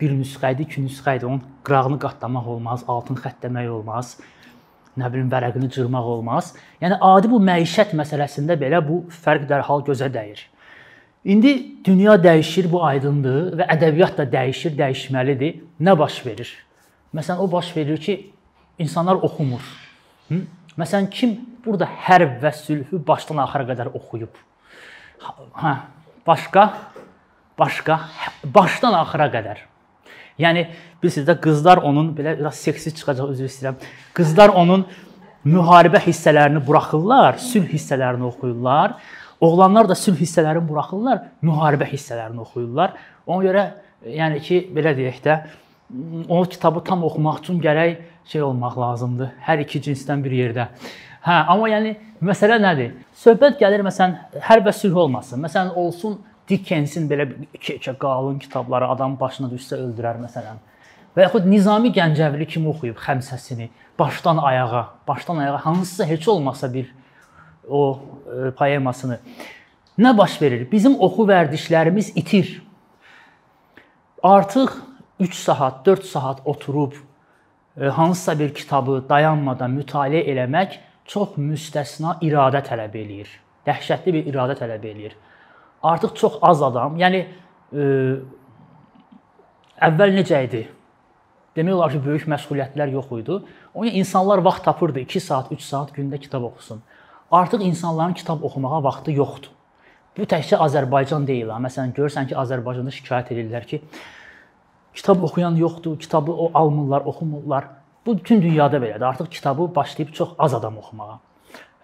bir 0.00 0.12
nüsxə 0.12 0.52
idi, 0.54 0.62
iki 0.62 0.84
nüsxə 0.84 1.16
idi. 1.16 1.26
Onun 1.26 1.42
qırağını 1.64 1.98
qatlamaq 1.98 2.46
olmaz, 2.56 2.84
altın 2.88 3.16
xəttləmək 3.16 3.68
olmaz. 3.68 4.16
Nə 4.98 5.08
bilim 5.12 5.30
vərəqini 5.32 5.70
cırmaq 5.72 6.08
olmaz. 6.16 6.52
Yəni 6.80 6.98
adi 7.00 7.30
bu 7.32 7.40
məişət 7.40 7.94
məsələsində 7.96 8.58
belə 8.60 8.82
bu 8.88 9.06
fərq 9.24 9.48
dərhal 9.48 9.84
gözə 9.86 10.10
dəyir. 10.12 10.42
İndi 11.24 11.54
dünya 11.84 12.18
dəyişir, 12.18 12.68
bu 12.72 12.82
aydındır 12.84 13.56
və 13.60 13.68
ədəbiyyat 13.76 14.18
da 14.18 14.26
dəyişir, 14.32 14.76
dəyişməlidir. 14.76 15.62
Nə 15.80 15.96
baş 15.98 16.18
verir? 16.26 16.50
Məsələn, 17.14 17.38
o 17.38 17.52
baş 17.52 17.76
verir 17.76 18.00
ki, 18.02 18.16
insanlar 18.78 19.20
oxumur. 19.22 19.62
Hı? 20.28 20.42
Məsələn, 20.78 21.10
kim 21.12 21.36
burada 21.64 21.88
hərb 22.06 22.38
və 22.42 22.52
sülhü 22.56 23.00
başdan 23.06 23.42
axıra 23.44 23.66
qədər 23.68 23.92
oxuyub? 23.92 24.38
Hə, 25.58 25.74
başqa 26.26 26.70
başqa 27.58 27.98
başdan 28.44 28.96
axıra 28.96 29.28
qədər. 29.32 29.62
Yəni 30.40 30.66
bilirsiniz 31.02 31.28
də 31.28 31.36
qızlar 31.44 31.82
onun 31.84 32.12
belə 32.16 32.34
biraz 32.38 32.60
seksi 32.64 32.94
çıxacaq 32.96 33.34
üzr 33.34 33.48
istəyirəm. 33.50 33.80
Qızlar 34.16 34.54
onun 34.56 34.86
müharibə 35.44 36.00
hissələrini 36.02 36.62
buraxırlar, 36.66 37.38
sülh 37.42 37.68
hissələrini 37.74 38.24
oxuyurlar. 38.30 38.96
Oğlanlar 39.42 39.88
da 39.90 39.94
sülh 39.98 40.18
hissələrini 40.22 40.64
buraxırlar, 40.68 41.26
müharibə 41.42 41.88
hissələrini 41.90 42.40
oxuyurlar. 42.46 42.94
Ona 43.26 43.44
görə 43.44 43.66
yəni 44.06 44.40
ki, 44.42 44.62
belə 44.74 44.94
deyək 44.96 45.20
də, 45.26 45.38
o 46.28 46.42
kitabı 46.48 46.82
tam 46.86 47.04
oxumaq 47.04 47.42
üçün 47.42 47.60
gərək 47.62 47.98
şey 48.24 48.42
olmaq 48.42 48.78
lazımdır. 48.78 49.30
Hər 49.46 49.62
iki 49.64 49.80
cinsdən 49.82 50.24
bir 50.24 50.34
yerdə. 50.36 50.68
Hə, 51.22 51.38
amma 51.52 51.70
yəni 51.70 51.94
məsələ 52.22 52.58
nədir? 52.62 52.96
Söhbət 53.18 53.60
gəlir 53.60 53.84
məsələn 53.86 54.16
hər 54.48 54.62
və 54.66 54.74
sülh 54.74 54.96
olmasın. 55.04 55.42
Məsələn 55.44 55.74
olsun 55.78 56.18
Dickensin 56.48 57.06
belə 57.10 57.28
iki-iki 57.54 57.94
qalın 57.98 58.38
kitabları 58.42 58.88
adam 58.90 59.14
başına 59.20 59.48
düşsə 59.52 59.78
öldürər 59.78 60.18
məsələn. 60.22 60.58
Və 61.16 61.26
yaxud 61.26 61.46
Nizami 61.46 61.92
Gəncəvili 61.94 62.46
kimi 62.48 62.68
oxuyub 62.72 62.98
xəmsəsini 62.98 63.68
başdan 63.98 64.38
ayağa, 64.38 64.86
başdan 65.08 65.36
ayağa 65.36 65.58
hansısa 65.66 66.04
heç 66.04 66.28
olmasa 66.28 66.72
bir 66.74 66.94
o 67.68 68.00
e, 68.26 68.50
poemasını 68.50 69.18
nə 69.98 70.16
baş 70.18 70.42
verir? 70.42 70.66
Bizim 70.72 70.96
oxu 71.00 71.28
vərdişlərimiz 71.28 72.12
itir. 72.18 72.62
Artıq 74.22 74.72
3 75.20 75.34
saat, 75.34 75.86
4 75.86 76.04
saat 76.04 76.40
oturub 76.44 76.92
hansısa 77.80 78.38
bir 78.38 78.54
kitabı 78.54 79.02
dayanmadan 79.08 79.72
mütaliə 79.78 80.24
eləmək 80.28 80.78
çox 81.08 81.36
müstəsna 81.38 82.18
iradə 82.24 82.60
tələb 82.66 82.94
eləyir. 82.96 83.30
Dəhşətli 83.66 84.12
bir 84.12 84.28
iradə 84.32 84.56
tələb 84.58 84.84
eləyir. 84.84 85.16
Artıq 85.82 86.14
çox 86.18 86.38
az 86.42 86.62
adam, 86.62 86.98
yəni 87.00 87.24
ə, 87.24 87.26
e, 87.74 87.86
əvvəl 89.88 90.14
necə 90.18 90.44
idi? 90.46 90.62
Demək 91.56 91.74
olar 91.76 91.92
ki, 91.92 92.00
böyük 92.04 92.28
məşğuliyyətlər 92.32 92.92
yox 92.94 93.10
idi. 93.18 93.40
Onun 93.74 93.98
insanlar 94.00 94.38
vaxt 94.44 94.64
tapırdı 94.64 95.00
2 95.00 95.20
saat, 95.20 95.52
3 95.52 95.60
saat 95.60 95.90
gündə 95.96 96.20
kitab 96.20 96.42
oxusun. 96.42 96.82
Artıq 97.30 97.64
insanların 97.64 98.12
kitab 98.12 98.42
oxumağa 98.42 98.82
vaxtı 98.84 99.12
yoxdur. 99.12 99.50
Bu 100.16 100.26
təkcə 100.28 100.58
Azərbaycan 100.60 101.26
deyil 101.26 101.48
ha. 101.48 101.56
Məsələn, 101.60 101.94
görürsən 101.96 102.28
ki, 102.28 102.36
Azərbaycanda 102.36 102.92
şikayət 102.92 103.32
edirlər 103.32 103.64
ki, 103.68 103.80
Kitab 104.94 105.22
oxuyan 105.22 105.56
yoxdur, 105.56 105.98
kitabı 105.98 106.32
o 106.32 106.50
almırlar, 106.54 107.00
oxumurlar. 107.00 107.64
Bu 108.06 108.18
bütün 108.18 108.42
dünyada 108.42 108.76
belədir. 108.76 109.04
Artıq 109.04 109.30
kitabı 109.30 109.74
başlayıb 109.74 110.12
çox 110.12 110.28
az 110.38 110.54
adam 110.54 110.78
oxumağa. 110.78 111.18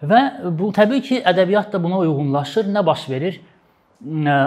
Və 0.03 0.19
bu 0.59 0.69
təbii 0.75 1.01
ki, 1.01 1.21
ədəbiyyat 1.27 1.73
da 1.73 1.83
buna 1.83 1.97
uyğunlaşır. 1.97 2.67
Nə 2.71 2.85
baş 2.85 3.09
verir? 3.09 3.41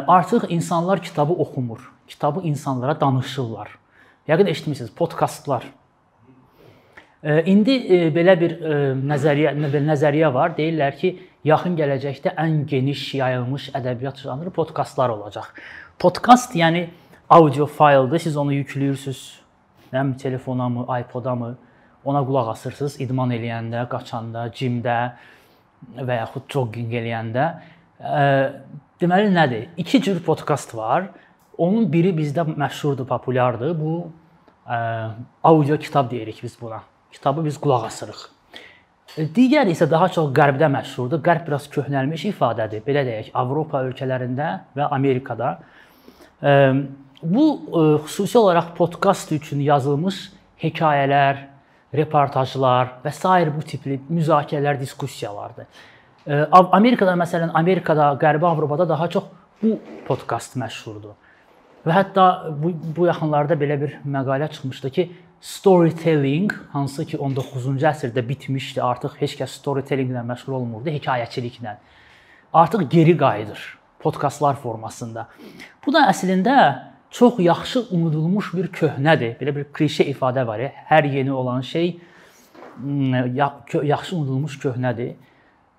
Artıq 0.07 0.47
insanlar 0.49 1.02
kitabı 1.02 1.33
oxumur. 1.33 1.92
Kitabı 2.09 2.40
insanlara 2.40 3.00
danışırlar. 3.00 3.69
Yəqin 4.28 4.49
eşitmisiniz, 4.49 4.90
podkastlar. 4.90 5.66
İndi 7.23 7.76
belə 8.14 8.38
bir 8.40 8.57
nəzəriyyə, 9.11 9.52
bir 9.73 9.85
nəzəriyyə 9.90 10.33
var. 10.35 10.57
Deyirlər 10.57 10.97
ki, 10.97 11.12
yaxın 11.45 11.76
gələcəkdə 11.76 12.35
ən 12.38 12.64
geniş 12.66 13.14
yayılmış 13.14 13.71
ədəbiyyat 13.75 14.23
janrı 14.25 14.50
podkastlar 14.50 15.11
olacaq. 15.11 15.52
Podkast 15.99 16.57
yəni 16.57 16.88
audio 17.33 17.67
fayldır. 17.67 18.19
Siz 18.19 18.37
onu 18.37 18.53
yükləyirsiz. 18.53 19.21
Həm 19.93 20.17
telefona 20.17 20.69
mı, 20.69 20.87
iPod-a 21.01 21.35
mı, 21.35 21.55
ona 22.05 22.21
qulaq 22.25 22.49
asırsınız 22.53 23.01
idman 23.01 23.33
eləyəndə, 23.33 23.87
qaçanda, 23.89 24.47
cimdə 24.57 24.97
və 25.97 26.17
yaxud 26.21 26.47
jogging 26.49 26.93
eləyəndə. 27.01 27.45
Deməli 29.01 29.33
nədir? 29.35 29.67
İki 29.77 30.03
cür 30.03 30.23
podkast 30.25 30.75
var. 30.75 31.11
Onun 31.59 31.93
biri 31.93 32.12
bizdə 32.17 32.47
məşhurdur, 32.57 33.07
populyardır. 33.07 33.75
Bu 33.81 34.11
audio 35.45 35.77
kitab 35.79 36.11
deyirik 36.11 36.43
biz 36.43 36.57
buna. 36.61 36.81
Kitabı 37.12 37.45
biz 37.45 37.61
qulaq 37.61 37.85
asırıq. 37.91 38.23
Digəri 39.37 39.75
isə 39.77 39.91
daha 39.91 40.09
çox 40.09 40.33
qərbdə 40.33 40.73
məşhurdur. 40.73 41.21
Qərb 41.21 41.45
biraz 41.47 41.69
köhnəlmiş 41.69 42.25
ifadədir. 42.33 42.81
Belə 42.87 43.05
deyək, 43.05 43.31
Avropa 43.37 43.85
ölkələrində 43.85 44.49
və 44.77 44.89
Amerikada 44.89 45.59
Bu 47.23 47.62
e, 47.67 48.02
xüsusi 48.05 48.38
olaraq 48.38 48.75
podkast 48.76 49.33
üçün 49.33 49.61
yazılmış 49.61 50.33
hekayələr, 50.62 51.37
reportajlar 51.95 52.97
və 53.05 53.12
sair 53.14 53.50
bu 53.55 53.62
tipli 53.62 54.00
müzakirələr, 54.11 54.81
diskussiyalardır. 54.81 55.67
E, 56.26 56.45
Amerikada 56.50 57.14
məsələn, 57.19 57.50
Amerikada, 57.55 58.12
Qərbi 58.21 58.47
Avropada 58.47 58.88
daha 58.88 59.09
çox 59.09 59.25
bu 59.62 59.79
podkast 60.07 60.57
məşhurdur. 60.59 61.14
Və 61.87 61.95
hətta 61.95 62.55
bu, 62.62 62.73
bu 62.97 63.07
yaxınlarda 63.07 63.59
belə 63.59 63.79
bir 63.81 63.99
məqalə 64.07 64.50
çıxmışdı 64.50 64.91
ki, 64.91 65.09
storytelling, 65.43 66.52
hansı 66.73 67.07
ki 67.07 67.19
19-cu 67.19 67.75
əsrdə 67.91 68.23
bitmişdi, 68.29 68.83
artıq 68.83 69.17
heç 69.19 69.35
kəs 69.41 69.59
storytellinglə 69.59 70.23
məşğul 70.26 70.59
olmurdu, 70.59 70.91
hekayəçiliklə. 70.95 71.76
Artıq 72.55 72.87
geri 72.91 73.17
qayıdır 73.19 73.62
podkastlar 74.02 74.57
formasında. 74.59 75.29
Bu 75.87 75.95
da 75.95 76.07
əslində 76.11 76.57
çox 77.12 77.38
yaxşı 77.38 77.81
unudulmuş 77.90 78.54
bir 78.54 78.71
köhnədir. 78.73 79.37
Belə 79.40 79.54
bir 79.57 79.69
klişe 79.73 80.04
ifadə 80.11 80.47
var 80.47 80.61
hər 80.88 81.07
yeni 81.12 81.33
olan 81.33 81.61
şey 81.61 82.00
hmm, 82.76 83.37
yaxşı 83.85 84.16
unudulmuş 84.16 84.59
köhnədir. 84.59 85.12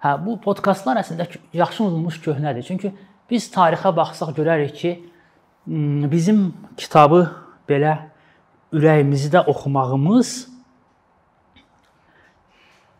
Hə, 0.03 0.13
bu 0.25 0.37
podkastlar 0.41 0.99
əslində 1.01 1.27
yaxşı 1.53 1.83
unudulmuş 1.83 2.21
köhnədir. 2.21 2.63
Çünki 2.67 2.93
biz 3.29 3.49
tarixə 3.51 3.95
baxsaq 3.95 4.35
görərik 4.37 4.75
ki, 4.77 4.91
hmm, 5.65 6.11
bizim 6.11 6.53
kitabı 6.77 7.25
belə 7.69 7.97
ürəyimizdə 8.73 9.45
oxumağımız 9.49 10.35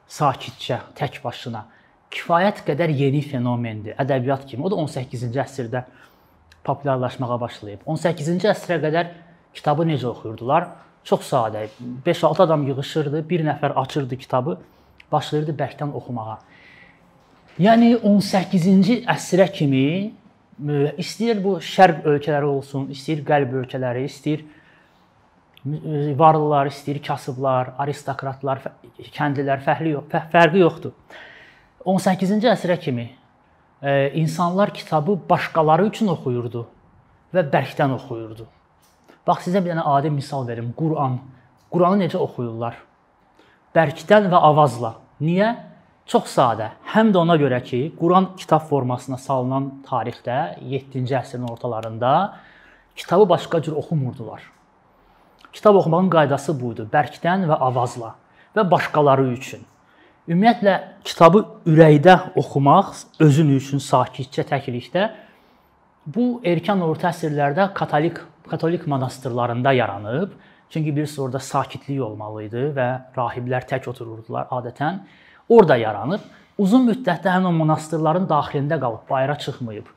sakitcə, 0.10 0.80
tək 0.98 1.22
başına 1.24 1.68
kifayət 2.14 2.62
qədər 2.68 2.92
yeni 2.94 3.22
fenomendir. 3.26 3.96
Ədəbiyyat 4.02 4.46
kimi. 4.50 4.66
O 4.66 4.72
da 4.72 4.78
18-ci 4.82 5.42
əsrdə 5.42 5.84
populyarlaşmağa 6.64 7.40
başlayıb. 7.42 7.84
18-ci 7.90 8.50
əsrə 8.52 8.80
qədər 8.84 9.12
kitabı 9.56 9.86
necə 9.90 10.08
oxuyurdular? 10.12 10.70
Çox 11.04 11.28
sadə. 11.28 11.68
5-6 12.06 12.44
adam 12.46 12.68
yığılırdı, 12.68 13.24
bir 13.30 13.44
nəfər 13.46 13.76
açırdı 13.84 14.18
kitabı, 14.18 14.58
başlayırdı 15.12 15.56
bərkdən 15.60 15.92
oxumağa. 16.00 16.40
Yəni 17.60 17.96
18-ci 18.00 19.04
əsrə 19.12 19.50
kimi 19.54 20.14
istəyir 20.98 21.42
bu 21.44 21.58
şərq 21.62 22.06
ölkələri 22.10 22.48
olsun, 22.50 22.88
istəyir 22.94 23.24
qərb 23.28 23.54
ölkələri, 23.64 24.06
istəyir 24.10 24.46
varlılar, 26.20 26.68
istəyir 26.72 27.02
kasıblar, 27.04 27.74
aristokratlar, 27.80 28.64
kəndlilər 29.16 29.62
fərqli 29.64 29.94
yox, 29.96 30.10
fərqi 30.32 30.64
yoxdur. 30.64 30.96
18-ci 31.86 32.50
əsrə 32.52 32.78
kimi 32.80 33.06
e, 33.10 33.14
insanlar 34.14 34.74
kitabı 34.74 35.20
başqaları 35.30 35.86
üçün 35.92 36.08
oxuyurdu 36.08 36.66
və 37.34 37.44
bərkdən 37.52 37.92
oxuyurdu. 37.98 38.48
Bax 39.28 39.48
sizə 39.48 39.64
bir 39.64 39.74
dənə 39.74 39.84
adi 39.98 40.12
misal 40.12 40.48
verim. 40.48 40.74
Quran. 40.78 41.20
Quranı 41.72 42.04
necə 42.04 42.20
oxuyurlar? 42.22 42.78
Bərkdən 43.76 44.30
və 44.32 44.40
avazla. 44.52 44.96
Niyə? 45.24 45.52
Çox 46.06 46.28
sadə. 46.36 46.70
Həm 46.94 47.14
də 47.16 47.22
ona 47.22 47.38
görə 47.40 47.62
ki, 47.64 47.94
Quran 48.00 48.34
kitab 48.40 48.66
formasına 48.68 49.18
salınan 49.18 49.70
tarixdə 49.88 50.60
7-ci 50.60 51.16
əsrin 51.16 51.46
ortalarında 51.48 52.12
kitabı 52.96 53.30
başqa 53.30 53.62
cür 53.62 53.80
oxumurdular. 53.80 54.44
Kitab 55.54 55.76
oxumağın 55.76 56.10
qaydası 56.10 56.56
bu 56.60 56.74
idi: 56.74 56.88
bərkdən 56.94 57.48
və 57.50 57.60
avazla 57.70 58.16
və 58.56 58.68
başqaları 58.72 59.30
üçün. 59.34 59.64
Ümumiyyətlə 60.24 60.74
kitabı 61.04 61.42
ürəkdə 61.68 62.14
oxumaq 62.40 62.94
özün 63.26 63.50
üçün 63.58 63.82
sakitcə 63.84 64.46
təklikdə 64.48 65.10
bu 66.16 66.38
erkən 66.48 66.80
orta 66.86 67.10
əsrlərdə 67.10 67.66
katolik 67.76 68.22
katolik 68.48 68.88
monastırlarında 68.88 69.74
yaranıb. 69.76 70.32
Çünki 70.70 70.96
birisi 70.96 71.22
orada 71.22 71.40
sakitlik 71.40 72.00
olmalı 72.02 72.46
idi 72.46 72.64
və 72.78 72.88
rahiblər 73.18 73.68
tək 73.68 73.90
otururdular 73.92 74.48
adətən. 74.48 75.02
Orda 75.50 75.76
yaranıb. 75.78 76.24
Uzun 76.58 76.88
müddətdə 76.88 77.34
həmin 77.34 77.52
o 77.52 77.54
monastırların 77.60 78.30
daxilində 78.30 78.80
qalıb, 78.80 79.04
bayıra 79.10 79.36
çıxmayıb. 79.44 79.92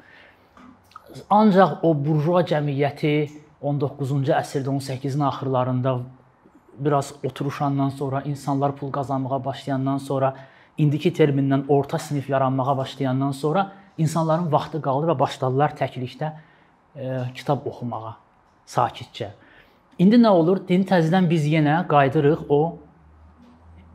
Ancaq 1.30 1.86
o 1.86 1.94
burjua 1.94 2.42
cəmiyyəti 2.50 3.14
19-cu 3.62 4.34
əsrdə 4.34 4.74
18-in 4.74 5.22
axırlarında 5.30 6.00
biraz 6.78 7.12
oturuşandan 7.24 7.88
sonra 7.88 8.20
insanlar 8.20 8.76
pul 8.76 8.92
qazanmağa 8.92 9.44
başlayandan 9.44 9.98
sonra 9.98 10.34
indiki 10.78 11.12
termindən 11.12 11.64
orta 11.68 11.98
sinif 11.98 12.28
yaranmağa 12.30 12.76
başlayandan 12.76 13.32
sonra 13.32 13.72
insanların 13.98 14.52
vaxtı 14.52 14.82
qaldı 14.82 15.10
və 15.10 15.18
başladılar 15.18 15.76
təklikdə 15.78 16.32
e, 16.96 17.20
kitab 17.34 17.66
oxumağa 17.66 18.16
sakitcə. 18.66 19.30
İndi 19.98 20.20
nə 20.20 20.28
olur? 20.28 20.60
Din 20.68 20.84
təzədən 20.84 21.28
biz 21.30 21.46
yenə 21.48 21.78
qayıdırıq 21.88 22.50
o 22.52 22.60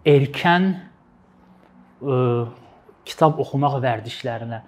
erkən 0.05 0.71
e, 2.01 2.15
kitab 3.05 3.39
oxumaq 3.39 3.77
vərdişlərinə. 3.83 4.61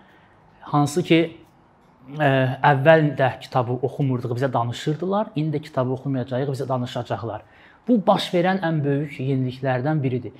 Hansı 0.73 1.03
ki 1.05 1.19
ə, 1.23 2.29
əvvəl 2.71 3.09
də 3.17 3.29
kitabı 3.43 3.79
oxumurduq, 3.87 4.35
bizə 4.37 4.51
danışırdılar. 4.53 5.33
İndi 5.35 5.57
də 5.57 5.61
kitabı 5.67 5.93
oxumayacağıq, 5.97 6.51
bizə 6.53 6.67
danışacaqlar. 6.69 7.43
Bu 7.87 7.97
baş 8.07 8.29
verən 8.33 8.61
ən 8.63 8.79
böyük 8.83 9.19
yeniliklərdən 9.19 10.03
biridir. 10.03 10.31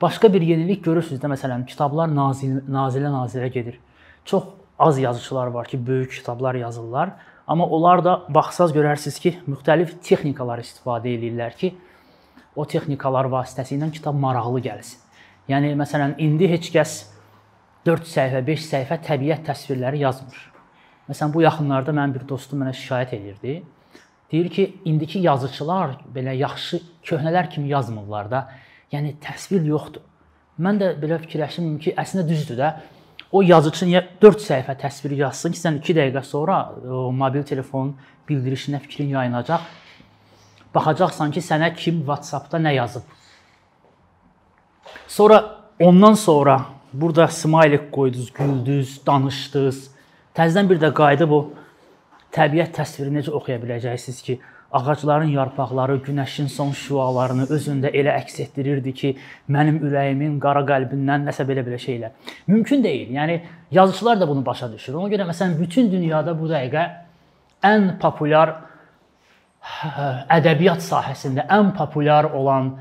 Başqa 0.00 0.32
bir 0.32 0.42
yenilik 0.42 0.84
görürsüz 0.84 1.18
də 1.20 1.28
məsələn 1.28 1.66
kitablar 1.66 2.08
nazil 2.14 2.62
nazilə 2.70 3.10
nazilə 3.12 3.48
gedir. 3.52 3.80
Çox 4.24 4.44
az 4.78 4.98
yazıçılar 4.98 5.46
var 5.46 5.66
ki, 5.68 5.86
böyük 5.86 6.12
kitablar 6.12 6.54
yazırlar, 6.54 7.10
amma 7.46 7.66
onlar 7.66 8.04
da 8.04 8.22
baxsaz 8.28 8.72
görərsiniz 8.72 9.20
ki, 9.20 9.34
müxtəlif 9.48 9.98
texnikalar 10.02 10.62
istifadə 10.62 11.12
edirlər 11.12 11.56
ki, 11.58 11.74
o 12.56 12.64
texnikalar 12.64 13.28
vasitəsilə 13.32 13.90
kitab 13.92 14.14
maraqlı 14.14 14.62
gəlsin. 14.70 15.02
Yəni 15.48 15.74
məsələn 15.80 16.14
indi 16.22 16.48
heç 16.48 16.70
kəs 16.72 16.94
4 17.86 18.08
səhifə, 18.08 18.44
5 18.46 18.64
səhifə 18.68 19.00
təbiət 19.04 19.44
təsvirləri 19.48 20.02
yazmır. 20.04 20.38
Məsələn, 21.08 21.32
bu 21.34 21.42
yaxınlarda 21.42 21.92
mənim 21.96 22.14
bir 22.18 22.28
dostum 22.28 22.62
mənə 22.62 22.74
şikayət 22.76 23.14
edirdi. 23.16 23.62
Deyir 24.32 24.48
ki, 24.48 24.64
indiki 24.84 25.18
yazıçılar 25.18 25.96
belə 26.14 26.34
yaxşı 26.36 26.80
köhnələr 27.04 27.50
kimi 27.50 27.68
yazmırlar 27.68 28.30
da. 28.30 28.42
Yəni 28.92 29.16
təsvir 29.24 29.64
yoxdur. 29.64 30.04
Mən 30.60 30.80
də 30.80 30.92
belə 31.00 31.18
fikirləşirəm 31.22 31.78
ki, 31.80 31.94
əslində 31.96 32.28
düzdür 32.28 32.58
də. 32.60 32.70
O 33.32 33.42
yazıçı 33.42 33.88
niyə 33.88 34.02
4 34.22 34.44
səhifə 34.44 34.76
təsvir 34.80 35.16
yazsın 35.16 35.52
ki, 35.52 35.60
sən 35.60 35.80
2 35.80 35.96
dəqiqə 35.98 36.22
sonra 36.24 36.60
o 36.84 37.10
mobil 37.12 37.44
telefon 37.48 37.94
bildirişinə 38.28 38.80
fikrin 38.84 39.12
yayınacaq. 39.16 39.68
Baxacaqsan 40.74 41.32
ki, 41.32 41.44
sənə 41.44 41.74
kim 41.76 42.00
WhatsApp-da 42.04 42.60
nə 42.60 42.74
yazıb. 42.74 43.04
Sonra 45.08 45.44
ondan 45.80 46.14
sonra 46.14 46.60
burada 46.92 47.28
smiley 47.28 47.90
qoydunuz, 47.90 48.32
güldünüz, 48.32 49.00
danışdınız 49.06 49.88
Təzədən 50.38 50.68
bir 50.70 50.78
də 50.78 50.92
qayıdıb 50.94 51.32
o 51.34 51.38
təbiət 52.34 52.74
təsvirini 52.76 53.20
necə 53.20 53.34
oxuya 53.34 53.58
biləcəksiniz 53.62 54.22
ki, 54.26 54.38
ağacların 54.72 55.30
yarpaqları 55.32 55.96
günəşin 56.06 56.48
son 56.52 56.74
şüalarını 56.76 57.46
özündə 57.48 57.92
elə 57.96 58.12
əks 58.20 58.40
etdirirdi 58.44 58.92
ki, 58.92 59.12
mənim 59.48 59.80
ürəyimin 59.88 60.36
qara 60.42 60.60
qəlbindən 60.68 61.24
nəsə 61.28 61.46
belə-belə 61.48 61.78
şeylər. 61.80 62.12
Mümkün 62.46 62.84
deyil. 62.84 63.14
Yəni 63.16 63.40
yazıçılar 63.72 64.20
da 64.20 64.28
bunu 64.28 64.44
başa 64.46 64.72
düşür. 64.72 64.94
Ona 64.94 65.08
görə 65.14 65.28
məsələn 65.30 65.56
bütün 65.60 65.90
dünyada 65.92 66.36
bu 66.38 66.50
dəqiqə 66.52 66.84
ən 67.64 67.94
populyar 68.02 68.54
hə, 69.62 70.10
ədəbiyyat 70.36 70.84
sahəsində 70.84 71.48
ən 71.48 71.72
populyar 71.78 72.28
olan 72.36 72.74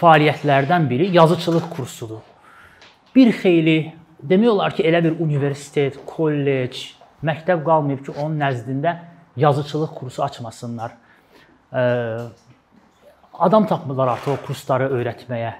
fəaliyyətlərdən 0.00 0.90
biri 0.90 1.08
yazıçılıq 1.16 1.70
kursudur. 1.72 2.20
Bir 3.16 3.32
xeyli 3.32 3.94
demək 4.22 4.50
olar 4.50 4.76
ki, 4.76 4.84
elə 4.84 5.00
bir 5.04 5.16
universitet, 5.24 5.96
kollec, 6.06 6.84
məktəb 7.24 7.64
qalmayıb 7.66 8.04
ki, 8.06 8.14
onun 8.20 8.38
nəzdində 8.42 8.96
yazıçılıq 9.36 9.94
kursu 9.96 10.22
açmasınlar. 10.24 10.94
Adam 13.34 13.66
tapmırlar 13.66 14.08
artıq 14.14 14.36
o 14.36 14.46
kursları 14.46 14.90
öyrətməyə. 14.94 15.52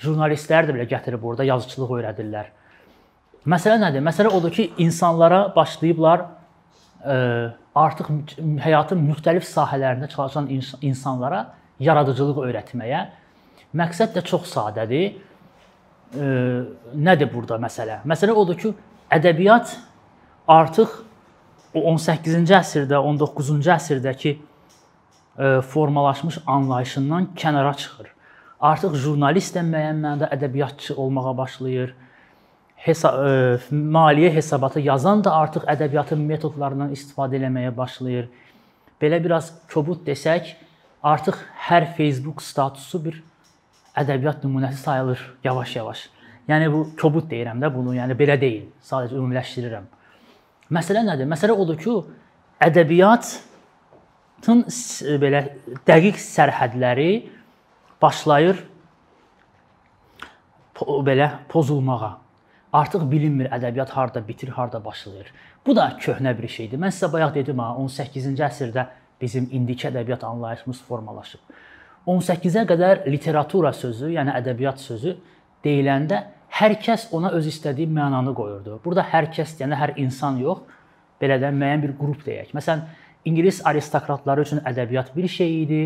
Jurnalistlər 0.00 0.68
də 0.68 0.76
belə 0.76 0.86
gətirib 0.88 1.24
orada 1.26 1.44
yazıçılıq 1.44 1.90
öyrədirlər. 1.98 2.50
Məsələ 3.48 3.78
nədir? 3.82 4.02
Məsələ 4.04 4.32
odur 4.32 4.52
ki, 4.54 4.70
insanlara 4.78 5.48
başlayıblar 5.56 6.24
artıq 7.74 8.10
həyatın 8.64 9.02
müxtəlif 9.10 9.46
sahələrində 9.46 10.08
çalışan 10.10 10.48
insanlara 10.82 11.44
yaradıcılıq 11.80 12.40
öyrətməyə. 12.48 13.04
Məqsəd 13.76 14.14
də 14.16 14.24
çox 14.26 14.48
sadədir 14.54 15.18
nədir 16.96 17.28
burada 17.32 17.58
məsələ? 17.60 18.00
Məsələ 18.08 18.32
odur 18.32 18.56
ki, 18.58 18.72
ədəbiyyat 19.12 19.76
artıq 20.48 21.04
o 21.74 21.84
18-ci 21.94 22.54
əsrdə, 22.58 22.98
19-cu 22.98 23.58
əsrdəki 23.74 24.36
formalaşmış 25.70 26.40
anlayışından 26.46 27.30
kənara 27.36 27.74
çıxır. 27.76 28.08
Artıq 28.60 28.96
jurnalist 28.98 29.54
də 29.54 29.62
müəyyən 29.62 30.00
mənada 30.02 30.30
ədəbiyyatçı 30.34 30.96
olmağa 30.98 31.36
başlayır. 31.38 31.94
Hesa 32.76 33.12
maliyyə 33.70 34.32
hesabatı 34.34 34.80
yazan 34.80 35.22
da 35.24 35.34
artıq 35.34 35.66
ədəbiyyatın 35.70 36.24
metodlarından 36.26 36.90
istifadə 36.94 37.38
etməyə 37.38 37.70
başlayır. 37.76 38.28
Belə 39.02 39.20
biraz 39.22 39.52
kobud 39.70 40.02
desək, 40.06 40.56
artıq 41.02 41.38
hər 41.68 41.86
Facebook 41.94 42.42
statusu 42.42 43.04
bir 43.04 43.20
ədəbiyyat 43.98 44.42
nümunəsi 44.42 44.82
sayılır 44.82 45.22
yavaş-yavaş. 45.44 46.08
Yəni 46.48 46.72
bu 46.72 46.82
kobud 46.98 47.30
deyirəm 47.30 47.62
də 47.62 47.70
bunu, 47.74 47.94
yəni 47.94 48.16
belə 48.18 48.40
deyil. 48.40 48.66
Sadəcə 48.82 49.14
ümumiləşdirirəm. 49.18 49.86
Məsələ 50.74 51.02
nədir? 51.06 51.28
Məsələ 51.30 51.54
odur 51.56 51.78
ki, 51.80 51.94
ədəbiyyatın 52.66 54.64
belə 55.22 55.40
dəqiq 55.88 56.16
sərhədləri 56.20 57.12
başlayır 58.02 58.56
belə 61.08 61.30
pozulmağa. 61.48 62.18
Artıq 62.72 63.06
bilinmir 63.10 63.48
ədəbiyyat 63.54 63.90
harda 63.96 64.20
bitir, 64.28 64.48
harda 64.52 64.84
başlayır. 64.84 65.32
Bu 65.66 65.76
da 65.76 65.96
köhnə 66.00 66.34
bir 66.36 66.48
şeydir. 66.48 66.78
Mən 66.78 66.92
sizə 66.92 67.08
bayaq 67.12 67.34
dedim 67.34 67.58
ha, 67.64 67.72
18-ci 67.80 68.44
əsrdə 68.44 68.86
bizim 69.20 69.48
indiki 69.50 69.88
ədəbiyyat 69.88 70.26
anlayışımız 70.28 70.82
formalaşıb. 70.88 71.40
18-ə 72.06 72.66
qədər 72.68 73.08
literatura 73.08 73.72
sözü, 73.72 74.12
yəni 74.14 74.36
ədəbiyyat 74.36 74.84
sözü 74.84 75.16
deyiləndə 75.64 76.22
hər 76.56 76.74
kəs 76.82 77.08
ona 77.14 77.30
öz 77.36 77.46
istədiyi 77.46 77.88
mənanı 77.92 78.34
qoyurdu. 78.34 78.80
Burada 78.84 79.04
hər 79.12 79.30
kəs 79.34 79.56
deyəndə 79.58 79.78
hər 79.78 79.94
insan 80.02 80.40
yox, 80.42 80.64
belə 81.20 81.38
də 81.42 81.52
müəyyən 81.54 81.84
bir 81.84 81.94
qrup 81.98 82.24
deyək. 82.26 82.54
Məsələn, 82.56 82.86
ingilis 83.28 83.60
aristokratları 83.66 84.46
üçün 84.46 84.62
ədəbiyyat 84.66 85.12
bir 85.16 85.28
şey 85.28 85.54
idi. 85.62 85.82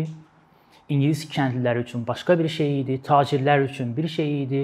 İngilis 0.89 1.27
kəndliləri 1.31 1.83
üçün 1.85 2.07
başqa 2.07 2.37
bir 2.39 2.49
şey 2.49 2.81
idi, 2.81 2.99
tacirlər 3.05 3.63
üçün 3.65 3.93
bir 3.97 4.07
şey 4.07 4.33
idi, 4.43 4.63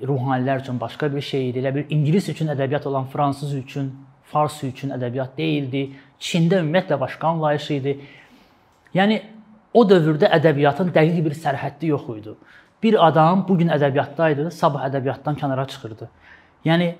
ruhanilər 0.00 0.62
üçün 0.62 0.78
başqa 0.80 1.10
bir 1.14 1.20
şey 1.20 1.50
idi. 1.50 1.62
Elə 1.62 1.74
bir 1.74 1.90
ingilis 1.90 2.28
üçün 2.28 2.52
ədəbiyyat 2.54 2.86
olan 2.88 3.08
fransız 3.12 3.54
üçün, 3.54 3.90
fars 4.24 4.62
üçün 4.64 4.94
ədəbiyyat 4.96 5.36
deyildi. 5.36 5.82
Çində 6.20 6.62
ümumiyyətlə 6.62 7.00
başqa 7.00 7.34
anlayış 7.34 7.70
idi. 7.78 7.98
Yəni 8.94 9.20
o 9.74 9.84
dövrdə 9.88 10.30
ədəbiyyatın 10.38 10.92
dəqiq 10.94 11.20
bir 11.26 11.36
sərhəddi 11.36 11.92
yox 11.92 12.08
idi. 12.16 12.34
Bir 12.82 13.06
adam 13.06 13.44
bu 13.48 13.58
gün 13.58 13.72
ədəbiyyatda 13.74 14.30
idi, 14.32 14.50
sabah 14.54 14.86
ədəbiyyatdan 14.86 15.38
kənara 15.40 15.66
çıxırdı. 15.68 16.08
Yəni 16.64 16.92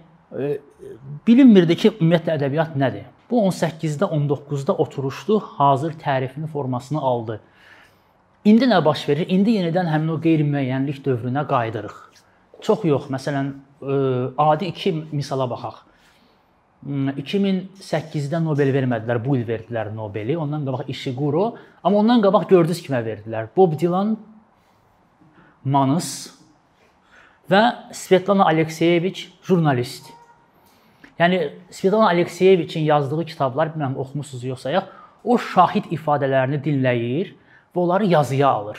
bilinmirdi 1.26 1.76
ki, 1.76 1.92
ümumiyyətlə 2.00 2.34
ədəbiyyat 2.38 2.74
nədir. 2.78 3.06
Bu 3.30 3.42
18-də, 3.50 4.08
19-da 4.08 4.74
oturuşdu, 4.84 5.38
hazır 5.58 5.92
tərifini, 6.00 6.46
formasını 6.46 7.00
aldı. 7.00 7.40
İndi 8.44 8.64
nə 8.70 8.84
baş 8.84 9.08
verir? 9.08 9.28
İndi 9.28 9.58
yenidən 9.58 9.90
həmin 9.92 10.14
o 10.14 10.18
qeyri-müəyyənlik 10.24 11.02
dövrünə 11.04 11.44
qayıdırıq. 11.48 11.96
Çox 12.64 12.84
yox, 12.88 13.10
məsələn, 13.12 13.52
adi 14.38 14.72
iki 14.72 14.92
misala 15.12 15.46
baxaq. 15.50 15.84
2008-də 16.86 18.40
Nobel 18.42 18.70
vermədilər, 18.74 19.18
bu 19.24 19.36
il 19.36 19.44
verdilər 19.46 19.90
Nobeli. 19.94 20.36
Ondan 20.38 20.64
qabaq 20.66 20.88
Ishiguro, 20.88 21.54
amma 21.82 21.98
ondan 21.98 22.22
qabaq 22.24 22.48
gördünüz 22.50 22.80
kimə 22.86 23.02
verdilər? 23.04 23.50
Bob 23.56 23.74
Dylan, 23.80 24.16
Manus 25.64 26.34
və 27.50 27.62
Svetlana 27.92 28.46
Alekseyeviç 28.46 29.28
jurnalist. 29.46 30.12
Yəni 31.18 31.50
Svetlana 31.70 32.08
Alekseyeviçin 32.12 32.84
yazdığı 32.86 33.24
kitablar, 33.24 33.72
bilmirəm 33.74 33.96
oxumusunuz 33.96 34.44
yoxsa 34.44 34.70
yox, 34.70 34.84
o 35.24 35.38
şahid 35.38 35.90
ifadələrini 35.90 36.60
dinləyir 36.62 37.32
və 37.74 37.82
onları 37.82 38.06
yazıya 38.06 38.48
alır. 38.48 38.78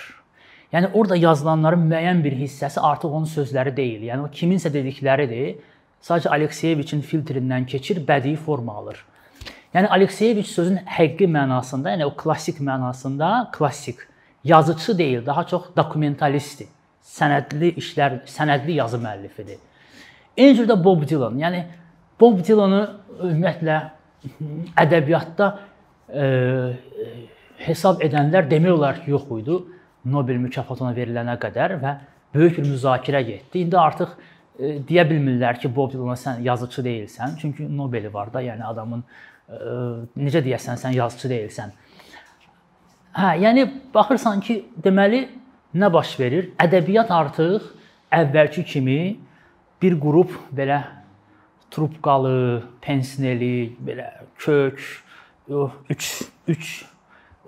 Yəni 0.74 0.92
orada 0.94 1.16
yazılanların 1.18 1.84
müəyyən 1.90 2.24
bir 2.24 2.38
hissəsi 2.40 2.80
artıq 2.80 3.14
onun 3.18 3.28
sözləri 3.28 3.76
deyil. 3.76 4.06
Yəni 4.12 4.28
o 4.28 4.32
kiminsə 4.32 4.72
dedikləridir. 4.74 5.58
Sadəcə 6.06 6.30
Alekseyeviçin 6.32 7.02
filtrindən 7.04 7.66
keçir, 7.68 8.00
bədii 8.08 8.38
forma 8.38 8.78
alır. 8.80 9.02
Yəni 9.74 9.90
Alekseyeviç 9.98 10.48
sözün 10.48 10.80
həqiqi 10.88 11.28
mənasında, 11.30 11.98
yəni 11.98 12.06
o 12.08 12.14
klassik 12.16 12.62
mənasında 12.64 13.50
klassik 13.52 14.06
yazıçı 14.44 14.98
deyil, 14.98 15.26
daha 15.26 15.44
çox 15.48 15.64
dokumentalistdir 15.78 16.68
sənədli 17.10 17.74
işlər, 17.80 18.22
sənədli 18.30 18.78
yazı 18.80 19.00
müəllifidir. 19.02 19.60
Eyni 20.38 20.58
cürdə 20.60 20.78
Bob 20.84 21.04
Dylan, 21.10 21.38
yəni 21.42 21.64
Bob 22.20 22.42
Dylanı 22.46 22.82
ümumiyyətlə 23.20 23.80
ədəbiyyatda 24.84 25.50
e, 26.10 26.26
hesab 27.66 28.04
edənlər 28.06 28.50
demək 28.52 28.76
olar 28.76 29.02
ki, 29.04 29.12
yox 29.16 29.30
idi 29.40 29.60
Nobel 30.10 30.40
mükafatına 30.40 30.94
verilənə 30.96 31.36
qədər 31.42 31.76
və 31.82 31.96
böyük 32.36 32.60
bir 32.60 32.70
müzakirə 32.70 33.22
getdi. 33.28 33.66
İndi 33.66 33.80
artıq 33.80 34.14
e, 34.16 34.78
deyə 34.88 35.04
bilmirlər 35.10 35.60
ki, 35.60 35.72
Bob 35.76 35.92
Dylan 35.94 36.20
sən 36.20 36.44
yazıçı 36.46 36.86
deyilsən, 36.86 37.36
çünki 37.42 37.68
Nobeli 37.78 38.14
var 38.14 38.32
da, 38.34 38.44
yəni 38.46 38.64
adamın 38.70 39.04
e, 39.04 39.60
necə 40.24 40.44
deyəsən 40.46 40.80
sən 40.80 40.96
yazıçı 40.96 41.34
deyilsən. 41.34 41.76
Hə, 43.10 43.32
yəni 43.42 43.64
baxırsan 43.94 44.42
ki, 44.46 44.60
deməli 44.86 45.24
nə 45.74 45.88
baş 45.90 46.12
verir? 46.20 46.52
Ədəbiyyat 46.62 47.10
artıq 47.10 47.64
əvvəlki 48.14 48.62
kimi 48.70 49.00
bir 49.82 49.96
qrup 49.98 50.36
belə 50.54 50.84
trubkalı, 51.74 52.62
pensneli, 52.82 53.72
belə 53.82 54.12
kök, 54.38 54.84
o 55.50 55.72
3 55.90 56.10
3 56.54 56.70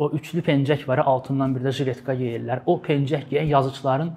o 0.01 0.07
üçlü 0.17 0.41
pencək 0.41 0.87
var, 0.87 1.03
altından 1.05 1.53
bir 1.53 1.61
də 1.67 1.73
jiletka 1.77 2.15
geyirlər. 2.17 2.63
O 2.65 2.79
pencək 2.81 3.27
geyən 3.29 3.51
yazıçıların 3.51 4.11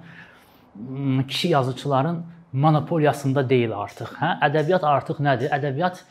kişi 1.27 1.47
yazıçıların 1.47 2.23
monopoliyasında 2.53 3.43
deyil 3.49 3.75
artıq. 3.77 4.15
Hə? 4.17 4.31
Ədəbiyyat 4.49 4.87
artıq 4.87 5.21
nədir? 5.21 5.53
Ədəbiyyat 5.53 6.01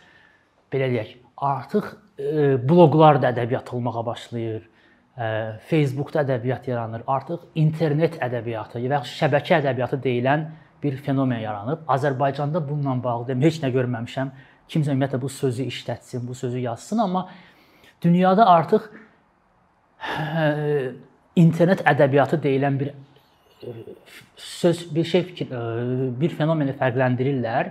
belə 0.71 0.93
deyək, 0.95 1.11
artıq 1.37 1.91
e, 2.19 2.55
bloqlar 2.69 3.19
da 3.23 3.35
ədəbiyyat 3.35 3.75
olmağa 3.75 4.07
başlayır. 4.07 4.63
Facebookda 5.69 6.25
ədəbiyyat 6.25 6.67
yaranır. 6.69 7.05
Artıq 7.07 7.45
internet 7.55 8.17
ədəbiyyatı 8.23 8.83
və 8.83 8.99
şəbəkə 9.07 9.61
ədəbiyyatı 9.61 10.01
deyilən 10.03 10.49
bir 10.83 10.97
fenomen 10.97 11.39
yaranıb. 11.39 11.85
Azərbaycanda 11.89 12.61
bununla 12.69 12.97
bağlı 13.05 13.31
demə 13.31 13.47
heç 13.47 13.61
nə 13.63 13.71
görməmişəm. 13.77 14.33
Kimsə 14.69 14.91
ümumiyyətlə 14.91 15.21
bu 15.23 15.29
sözü 15.29 15.69
işlətsin, 15.71 16.27
bu 16.27 16.35
sözü 16.35 16.59
yazsın, 16.65 16.99
amma 16.99 17.29
dünyada 18.03 18.47
artıq 18.49 18.91
internet 21.37 21.85
ədəbiyyatı 21.87 22.41
deyilən 22.43 22.81
bir 22.81 22.91
söz, 24.37 24.95
bir 24.95 25.05
şey 25.05 25.49
bir 26.21 26.35
fenomeni 26.37 26.75
fərqləndirirlər. 26.81 27.71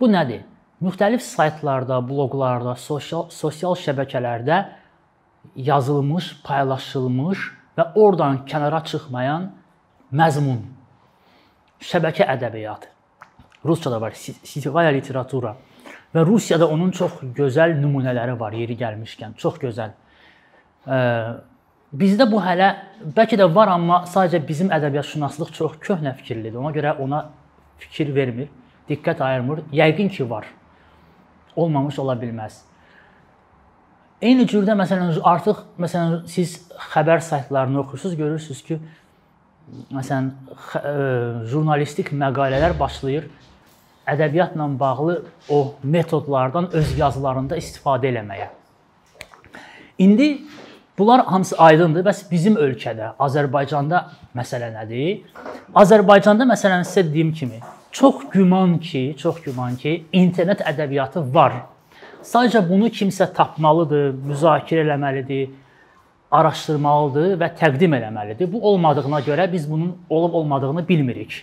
Bu 0.00 0.08
nədir? 0.08 0.46
Müxtəlif 0.80 1.20
saytlarda, 1.26 2.00
bloqlarda, 2.08 2.76
sosial 2.78 3.28
sosial 3.34 3.74
şəbəkələrdə 3.76 4.64
yazılmış, 5.56 6.40
paylaşılmış 6.44 7.38
və 7.78 7.86
oradan 7.94 8.42
kənara 8.46 8.82
çıxmayan 8.84 9.50
məzmun. 10.12 10.62
Şəbəkə 11.80 12.26
ədəbiyyatı. 12.34 12.90
Ruscada 13.64 14.00
var, 14.00 14.14
sitivaya 14.14 14.90
literatura 14.94 15.56
və 16.14 16.24
Rusiyada 16.26 16.68
onun 16.68 16.90
çox 16.90 17.20
gözəl 17.36 17.74
nümunələri 17.80 18.38
var 18.40 18.54
yeri 18.56 18.76
gəlmişkən, 18.78 19.34
çox 19.36 19.58
gözəl. 19.62 19.92
Bizdə 21.92 22.26
bu 22.30 22.40
hələ 22.44 22.68
bəlkə 23.16 23.38
də 23.40 23.48
var, 23.54 23.72
amma 23.72 24.02
sadəcə 24.08 24.40
bizim 24.48 24.70
ədəbiyyatşünaslıq 24.76 25.52
çox 25.56 25.76
köhnə 25.84 26.14
fikirlidir. 26.16 26.58
Ona 26.60 26.72
görə 26.76 26.94
ona 27.00 27.24
fikir 27.80 28.14
vermir, 28.14 28.48
diqqət 28.88 29.20
ayırmır. 29.24 29.66
Yəqin 29.72 30.08
ki 30.12 30.30
var. 30.30 30.46
Olmamış 31.56 31.98
ola 31.98 32.14
bilməz. 32.20 32.67
Eyni 34.22 34.48
cürdə 34.50 34.74
məsələn 34.74 35.20
artıq 35.22 35.60
məsələn 35.78 36.24
siz 36.26 36.56
xəbər 36.92 37.20
saytlarını 37.22 37.84
oxuyursunuz, 37.84 38.16
görürsüz 38.18 38.62
ki, 38.66 38.78
məsələn 39.94 40.32
e, 40.80 40.94
jurnalistik 41.50 42.10
məqalələr 42.10 42.74
başlayır 42.80 43.28
ədəbiyyatla 44.08 44.66
bağlı 44.80 45.22
o 45.48 45.74
metodlardan 45.82 46.70
öz 46.72 46.98
yazılarında 46.98 47.56
istifadə 47.56 48.10
eləməyə. 48.10 48.48
İndi 49.98 50.28
bunlar 50.98 51.24
hamısı 51.26 51.56
aydındır. 51.58 52.06
Bəs 52.06 52.24
bizim 52.30 52.56
ölkədə, 52.58 53.12
Azərbaycanda 53.22 54.04
məsələ 54.36 54.72
nədir? 54.74 55.26
Azərbaycanda 55.74 56.46
məsələn 56.48 56.86
sizə 56.88 57.06
dediyim 57.06 57.32
kimi, 57.32 57.60
çox 57.92 58.24
güman 58.32 58.78
ki, 58.78 59.14
çox 59.18 59.42
güman 59.46 59.76
ki, 59.76 60.04
internet 60.12 60.66
ədəbiyyatı 60.66 61.22
var. 61.34 61.60
Sadəcə 62.28 62.60
bunu 62.68 62.90
kimsə 62.92 63.30
tapmalıdır, 63.32 64.10
müzakirə 64.28 64.82
eləməlidir, 64.84 65.52
araşdırmalıdır 66.34 67.38
və 67.40 67.48
təqdim 67.56 67.94
eləməlidir. 67.96 68.50
Bu 68.52 68.60
olmadığına 68.68 69.20
görə 69.24 69.46
biz 69.52 69.64
bunun 69.70 69.94
olub-olmadığını 70.10 70.84
bilmirik. 70.88 71.38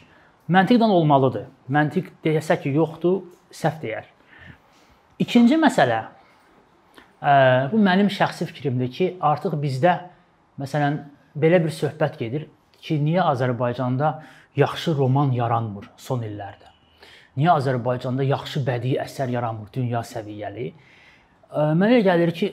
Məntiqdən 0.50 0.92
olmalıdır. 0.94 1.48
Məntiq 1.74 2.12
desə 2.26 2.60
ki, 2.62 2.76
yoxdur, 2.78 3.24
səhv 3.50 3.82
deyər. 3.82 4.06
İkinci 5.26 5.58
məsələ 5.58 6.04
bu 7.72 7.82
mənim 7.82 8.12
şəxsi 8.14 8.46
fikrimdir 8.52 8.92
ki, 8.94 9.10
artıq 9.22 9.58
bizdə 9.58 9.96
məsələn 10.62 11.02
belə 11.34 11.64
bir 11.66 11.74
söhbət 11.74 12.20
gedir 12.22 12.46
ki, 12.78 13.00
niyə 13.02 13.26
Azərbaycanda 13.32 14.20
yaxşı 14.56 14.94
roman 15.00 15.34
yaranmır 15.34 15.90
son 15.98 16.22
illərdə? 16.22 16.75
Niyə 17.36 17.56
Azərbaycanda 17.60 18.24
yaxşı 18.24 18.62
bədii 18.68 18.96
əsər 19.04 19.34
yaranmır 19.34 19.68
dünya 19.74 20.00
səviyyəli? 20.08 20.70
Mənə 21.52 21.98
elə 21.98 22.04
gəlir 22.06 22.32
ki, 22.36 22.52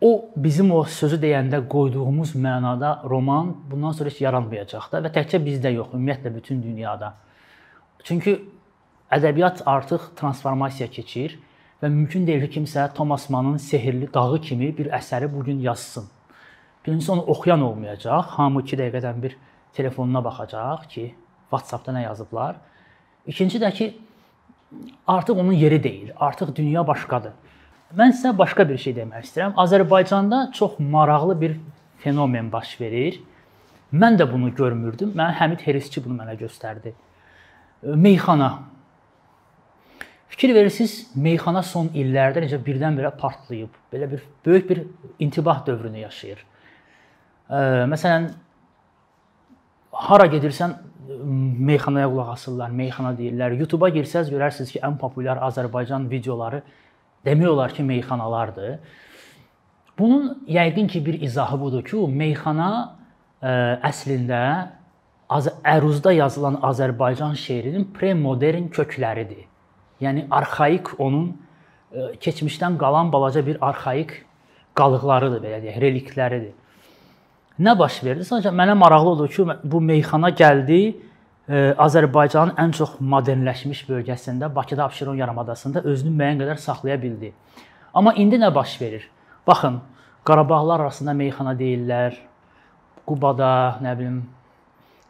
o 0.00 0.30
bizim 0.36 0.70
o 0.72 0.84
sözü 0.84 1.18
deyəndə 1.20 1.60
qoyduğumuz 1.68 2.36
mənada 2.38 3.00
roman 3.10 3.50
bundan 3.70 3.92
sonra 3.92 4.10
heç 4.10 4.20
yaranmayacaq 4.22 4.86
da 4.92 5.02
və 5.04 5.10
təkcə 5.16 5.42
bizdə 5.44 5.74
yox, 5.74 5.90
ümumiyyətlə 5.92 6.32
bütün 6.34 6.62
dünyada. 6.62 7.12
Çünki 8.04 8.36
ədəbiyyat 9.12 9.64
artıq 9.66 10.12
transformasiya 10.16 10.88
keçir 10.94 11.36
və 11.82 11.90
mümkün 11.90 12.26
deyil 12.26 12.46
ki, 12.46 12.60
kimsə 12.60 12.86
Thomas 12.94 13.28
Mannın 13.30 13.56
Sehrli 13.58 14.08
dağı 14.14 14.40
kimi 14.40 14.70
bir 14.78 14.92
əsəri 14.94 15.28
bu 15.32 15.44
gün 15.44 15.58
yazsın. 15.60 16.06
Birincisi 16.86 17.12
onu 17.12 17.22
oxuyan 17.22 17.62
olmayacaq. 17.62 18.36
Hamı 18.38 18.62
2 18.62 18.76
dəqiqədən 18.76 19.22
bir 19.22 19.36
telefonuna 19.74 20.24
baxacaq 20.24 20.86
ki, 20.88 21.14
WhatsApp-da 21.50 21.92
nə 21.92 22.04
yazıblar. 22.04 22.56
İkinci 23.26 23.58
də 23.60 23.72
ki, 23.72 23.90
artıq 25.06 25.38
onun 25.38 25.52
yeri 25.52 25.82
deyil. 25.82 26.10
Artıq 26.16 26.54
dünya 26.56 26.86
başqadır. 26.86 27.32
Mən 27.96 28.12
sizə 28.14 28.30
başqa 28.38 28.68
bir 28.68 28.78
şey 28.78 28.94
demək 28.96 29.26
istəyirəm. 29.26 29.54
Azərbaycanda 29.58 30.52
çox 30.52 30.78
maraqlı 30.78 31.40
bir 31.40 31.56
fenomen 31.98 32.52
baş 32.52 32.80
verir. 32.80 33.20
Mən 33.92 34.18
də 34.18 34.32
bunu 34.32 34.54
görmürdüm. 34.54 35.12
Mən 35.16 35.34
Həmid 35.34 35.64
Herisçi 35.66 36.04
bunu 36.04 36.22
mənə 36.22 36.36
göstərdi. 36.38 36.92
Meyxana. 37.82 38.52
Fikir 40.30 40.54
verirsiniz, 40.54 41.10
meyxana 41.16 41.62
son 41.66 41.88
illərdə 41.90 42.44
necə 42.44 42.60
birdən-birə 42.62 43.10
partlayıb, 43.18 43.72
belə 43.92 44.06
bir 44.12 44.22
böyük 44.46 44.68
bir 44.70 44.82
intibah 45.18 45.66
dövrünü 45.66 45.98
yaşayır. 46.04 46.44
Məsələn, 47.90 48.28
hara 50.08 50.26
gedirsən 50.32 50.76
meyxanaya 51.70 52.08
qulaq 52.08 52.32
asırlar, 52.34 52.70
meyxana 52.70 53.12
deyirlər. 53.18 53.56
YouTube-a 53.60 53.90
girsəz 53.94 54.30
görərsiniz 54.32 54.72
ki, 54.74 54.80
ən 54.86 54.96
populyar 55.00 55.40
Azərbaycan 55.50 56.08
videoları 56.10 56.62
demək 57.26 57.48
olar 57.50 57.74
ki, 57.76 57.84
meyxanalardır. 57.84 58.78
Bunun 59.98 60.32
yəqin 60.48 60.88
ki, 60.88 61.04
bir 61.06 61.20
izahı 61.20 61.60
budur 61.60 61.84
ki, 61.84 62.00
meyxana 62.22 62.70
ə, 63.42 63.52
əslində 63.90 64.40
əruzda 65.30 66.12
yazılan 66.16 66.58
Azərbaycan 66.66 67.36
şeirinin 67.38 67.86
premodern 67.94 68.66
kökləridir. 68.74 69.46
Yəni 70.00 70.26
arxaik 70.32 70.88
onun 70.98 71.28
e, 71.92 72.16
keçmişdən 72.24 72.78
qalan 72.80 73.12
balaca 73.12 73.44
bir 73.46 73.60
arxaik 73.62 74.14
qalıqlarıdır 74.74 75.42
belə 75.44 75.60
deyək, 75.62 75.78
relikləridir. 75.84 76.54
Nə 77.60 77.74
baş 77.76 77.98
verdi? 78.06 78.24
Sadəcə 78.24 78.54
mənə 78.56 78.72
maraqlı 78.80 79.10
oldu 79.10 79.26
ki, 79.28 79.44
bu 79.68 79.80
meyxana 79.84 80.30
gəldi 80.32 80.78
e, 80.80 81.58
Azərbaycanın 81.84 82.54
ən 82.62 82.72
çox 82.72 82.94
modernləşmiş 83.04 83.82
bölgəsində, 83.88 84.48
Bakıda 84.54 84.86
Abşeron 84.86 85.18
yarımadasında 85.20 85.82
özünü 85.84 86.14
müəyyən 86.16 86.40
qədər 86.40 86.60
saxlaya 86.62 86.96
bildi. 87.02 87.34
Amma 87.92 88.14
indi 88.16 88.38
nə 88.40 88.48
baş 88.54 88.78
verir? 88.80 89.04
Baxın, 89.46 89.80
Qarabağlar 90.24 90.80
arasında 90.80 91.12
meyxana 91.18 91.52
deyirlər. 91.58 92.16
Qubada, 93.06 93.50
nə 93.84 93.92
bilim, 93.98 94.22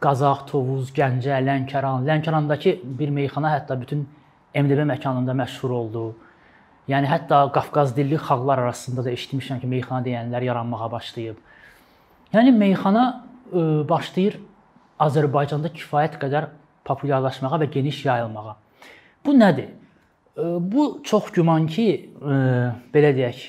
Qazax, 0.03 0.43
Tovuz, 0.49 0.91
Gəncə, 0.97 1.37
Lənkəran, 1.47 2.03
Lənkərandakı 2.09 2.75
bir 2.99 3.13
meyxana 3.15 3.53
hətta 3.53 3.79
bütün 3.79 4.03
MDB 4.55 4.83
məkanında 4.91 5.37
məşhur 5.43 5.71
oldu. 5.77 6.03
Yəni 6.91 7.07
hətta 7.07 7.45
Qafqaz 7.55 7.95
dilli 7.95 8.19
xalqlar 8.19 8.65
arasında 8.65 9.05
da 9.05 9.15
eşitmişəm 9.15 9.63
ki, 9.63 9.71
meyxana 9.71 10.03
deyənlər 10.03 10.49
yaranmağa 10.49 10.91
başlayıb. 10.91 11.39
Yəni 12.31 12.55
meyxana 12.55 13.05
ə, 13.51 13.63
başlayır 13.89 14.39
Azərbaycanda 15.01 15.71
kifayət 15.73 16.17
qədər 16.21 16.51
populyarlaşmağa 16.87 17.61
və 17.63 17.69
geniş 17.73 18.05
yayılmağa. 18.05 18.55
Bu 19.25 19.33
nədir? 19.37 19.71
Bu 20.59 21.01
çox 21.03 21.31
güman 21.35 21.67
ki, 21.67 21.85
belə 22.93 23.11
deyək, 23.17 23.41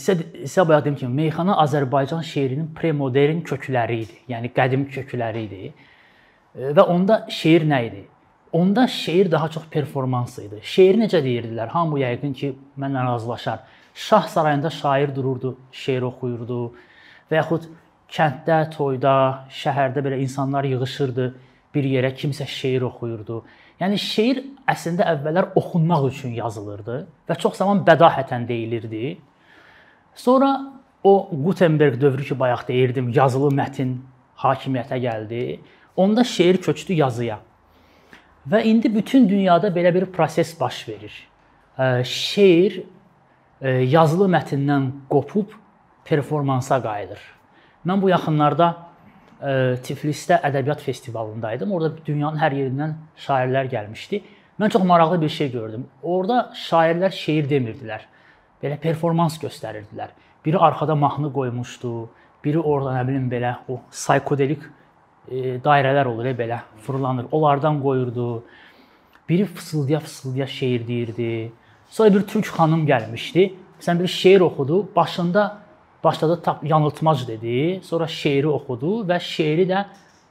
sizə 0.00 0.16
sizə 0.46 0.64
bayaq 0.68 0.86
dedim 0.86 0.96
ki, 1.00 1.08
meyxana 1.12 1.58
Azərbaycan 1.62 2.24
şeirinin 2.24 2.70
premodern 2.74 3.42
kökləri 3.46 4.00
idi. 4.06 4.18
Yəni 4.32 4.50
qədim 4.56 4.86
kökləri 4.90 5.44
idi. 5.46 5.72
Və 6.56 6.86
onda 6.88 7.26
şeir 7.28 7.66
nə 7.68 7.82
idi? 7.90 8.06
Onda 8.56 8.86
şeir 8.88 9.30
daha 9.30 9.50
çox 9.52 9.66
performans 9.70 10.38
idi. 10.40 10.62
Şeir 10.62 10.96
necə 11.02 11.20
deyirdilər? 11.24 11.68
Hamı 11.74 12.00
yəqin 12.00 12.32
ki, 12.34 12.54
mənlə 12.80 13.04
razılaşar. 13.10 13.60
Şah 13.96 14.28
sarayında 14.28 14.70
şair 14.70 15.14
dururdu, 15.16 15.56
şeir 15.72 16.04
oxuyurdu 16.04 16.60
və 17.30 17.38
yaxud 17.38 17.62
kənddə, 18.12 18.58
toyda, 18.74 19.12
şəhərdə 19.48 20.02
belə 20.04 20.18
insanlar 20.20 20.66
yığılırdı 20.68 21.30
bir 21.74 21.86
yerə, 21.88 22.10
kimsə 22.12 22.44
şeir 22.44 22.84
oxuyurdu. 22.90 23.38
Yəni 23.80 23.96
şeir 24.00 24.42
əslində 24.68 25.06
əvvəllər 25.14 25.54
oxunmaq 25.56 26.10
üçün 26.10 26.34
yazılırdı 26.36 26.96
və 27.28 27.36
çox 27.40 27.56
zaman 27.56 27.80
bədahətən 27.86 28.44
deyilirdi. 28.48 29.16
Sonra 30.14 30.50
o 31.04 31.30
Gutenberg 31.32 32.00
dövrü 32.00 32.24
ki, 32.24 32.38
bayaq 32.38 32.66
deyirdim, 32.68 33.08
yazılı 33.16 33.48
mətn 33.54 33.94
hakimiyyətə 34.44 34.98
gəldi. 35.00 35.40
Onda 35.96 36.24
şeir 36.24 36.60
köçdü 36.60 36.98
yazıya. 37.00 37.38
Və 38.50 38.60
indi 38.68 38.92
bütün 38.94 39.28
dünyada 39.28 39.72
belə 39.72 39.94
bir 39.94 40.06
proses 40.12 40.52
baş 40.60 40.84
verir. 40.88 41.16
Şeir 42.04 42.82
yazılı 43.64 44.28
mətndən 44.28 44.90
qopub 45.10 45.54
performansa 46.04 46.80
qayıdır. 46.82 47.20
Mən 47.86 48.02
bu 48.02 48.10
yaxınlarda 48.10 48.74
Tiflisdə 49.84 50.38
ədəbiyyat 50.48 50.80
festivalındaydım. 50.80 51.72
Orada 51.72 52.04
dünyanın 52.06 52.40
hər 52.40 52.54
yerindən 52.56 52.94
şairlər 53.20 53.68
gəlmişdi. 53.72 54.22
Mən 54.60 54.72
çox 54.72 54.84
maraqlı 54.84 55.20
bir 55.20 55.28
şey 55.28 55.50
gördüm. 55.52 55.86
Orada 56.02 56.52
şairlər 56.56 57.12
şeir 57.12 57.48
demirdilər 57.50 58.06
belə 58.62 58.78
performans 58.80 59.36
göstərirdilər. 59.42 60.14
Biri 60.44 60.58
arxada 60.58 60.94
mahnı 60.94 61.32
qoymuşdu, 61.32 61.92
biri 62.44 62.58
orada 62.58 62.94
nə 62.96 63.02
bilim 63.08 63.26
belə 63.30 63.56
o 63.68 63.80
psixodelik 63.90 64.62
e, 65.28 65.58
dairələr 65.64 66.08
olur 66.08 66.30
belə 66.38 66.60
fırlanır. 66.86 67.26
Onlardan 67.32 67.82
qoyurdu. 67.82 68.44
Biri 69.28 69.44
fısıldaya 69.44 70.00
fısıldaya 70.00 70.46
şeir 70.46 70.86
deyirdi. 70.88 71.52
Sonra 71.90 72.14
bir 72.14 72.22
türk 72.26 72.46
xanım 72.46 72.86
gəlmişdi. 72.86 73.52
Sən 73.80 74.00
bir 74.00 74.06
şeir 74.06 74.40
oxudu. 74.40 74.88
Başında 74.96 75.58
başladı 76.04 76.40
tap 76.42 76.64
yanıltmac 76.64 77.28
dedi. 77.28 77.80
Sonra 77.84 78.06
şeiri 78.06 78.48
oxudu 78.48 79.06
və 79.08 79.20
şeiri 79.20 79.66
də 79.70 79.84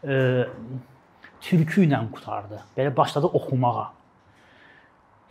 e, 0.08 0.46
türkü 1.42 1.86
ilə 1.88 2.00
qutardı. 2.12 2.62
Belə 2.78 2.98
başladı 2.98 3.26
oxumağa. 3.26 3.92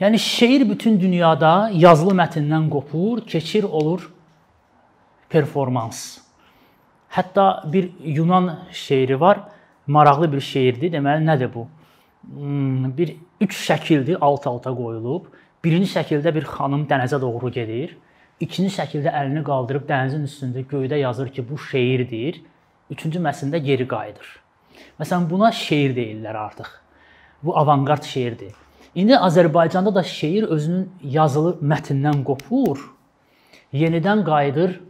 Yəni 0.00 0.18
şeir 0.18 0.68
bütün 0.70 1.00
dünyada 1.00 1.70
yazılı 1.72 2.14
mətndən 2.18 2.68
qopur, 2.70 3.20
keçir 3.26 3.64
olur 3.64 4.10
performans. 5.28 6.18
Hətta 7.10 7.72
bir 7.72 7.90
Yunan 8.04 8.58
şeiri 8.72 9.20
var, 9.20 9.38
maraqlı 9.86 10.32
bir 10.32 10.40
şeirdir. 10.40 10.92
Deməli 10.92 11.26
nədir 11.26 11.54
bu? 11.54 11.68
Hmm, 12.26 12.96
bir 12.96 13.16
üç 13.40 13.54
şəkildir 13.70 14.18
alt-alta 14.20 14.74
qoyulub. 14.74 15.30
Birinci 15.64 15.88
şəkildə 15.94 16.34
bir 16.36 16.44
xanım 16.44 16.82
dənizə 16.90 17.16
doğru 17.20 17.48
gedir. 17.52 17.94
İkinci 18.44 18.74
şəkildə 18.74 19.12
əlini 19.16 19.40
qaldırıb 19.46 19.86
dənizin 19.88 20.26
üstündə 20.28 20.64
göydə 20.68 20.98
yazır 21.00 21.30
ki, 21.32 21.44
bu 21.48 21.56
şeirdir. 21.70 22.42
Üçüncü 22.92 23.22
mətndə 23.24 23.62
geri 23.64 23.86
qayıdır. 23.88 24.26
Məsələn, 25.00 25.24
buna 25.30 25.48
şeir 25.52 25.94
deyirlər 25.96 26.36
artıq. 26.36 26.68
Bu 27.42 27.56
avangard 27.58 28.04
şeirdir. 28.04 28.52
İndi 28.94 29.16
Azərbaycanda 29.16 29.94
da 29.94 30.02
şeir 30.02 30.42
özünün 30.42 30.90
yazılı 31.02 31.56
mətndən 31.62 32.20
qopur, 32.24 32.82
yenidən 33.72 34.24
qayıdır 34.26 34.80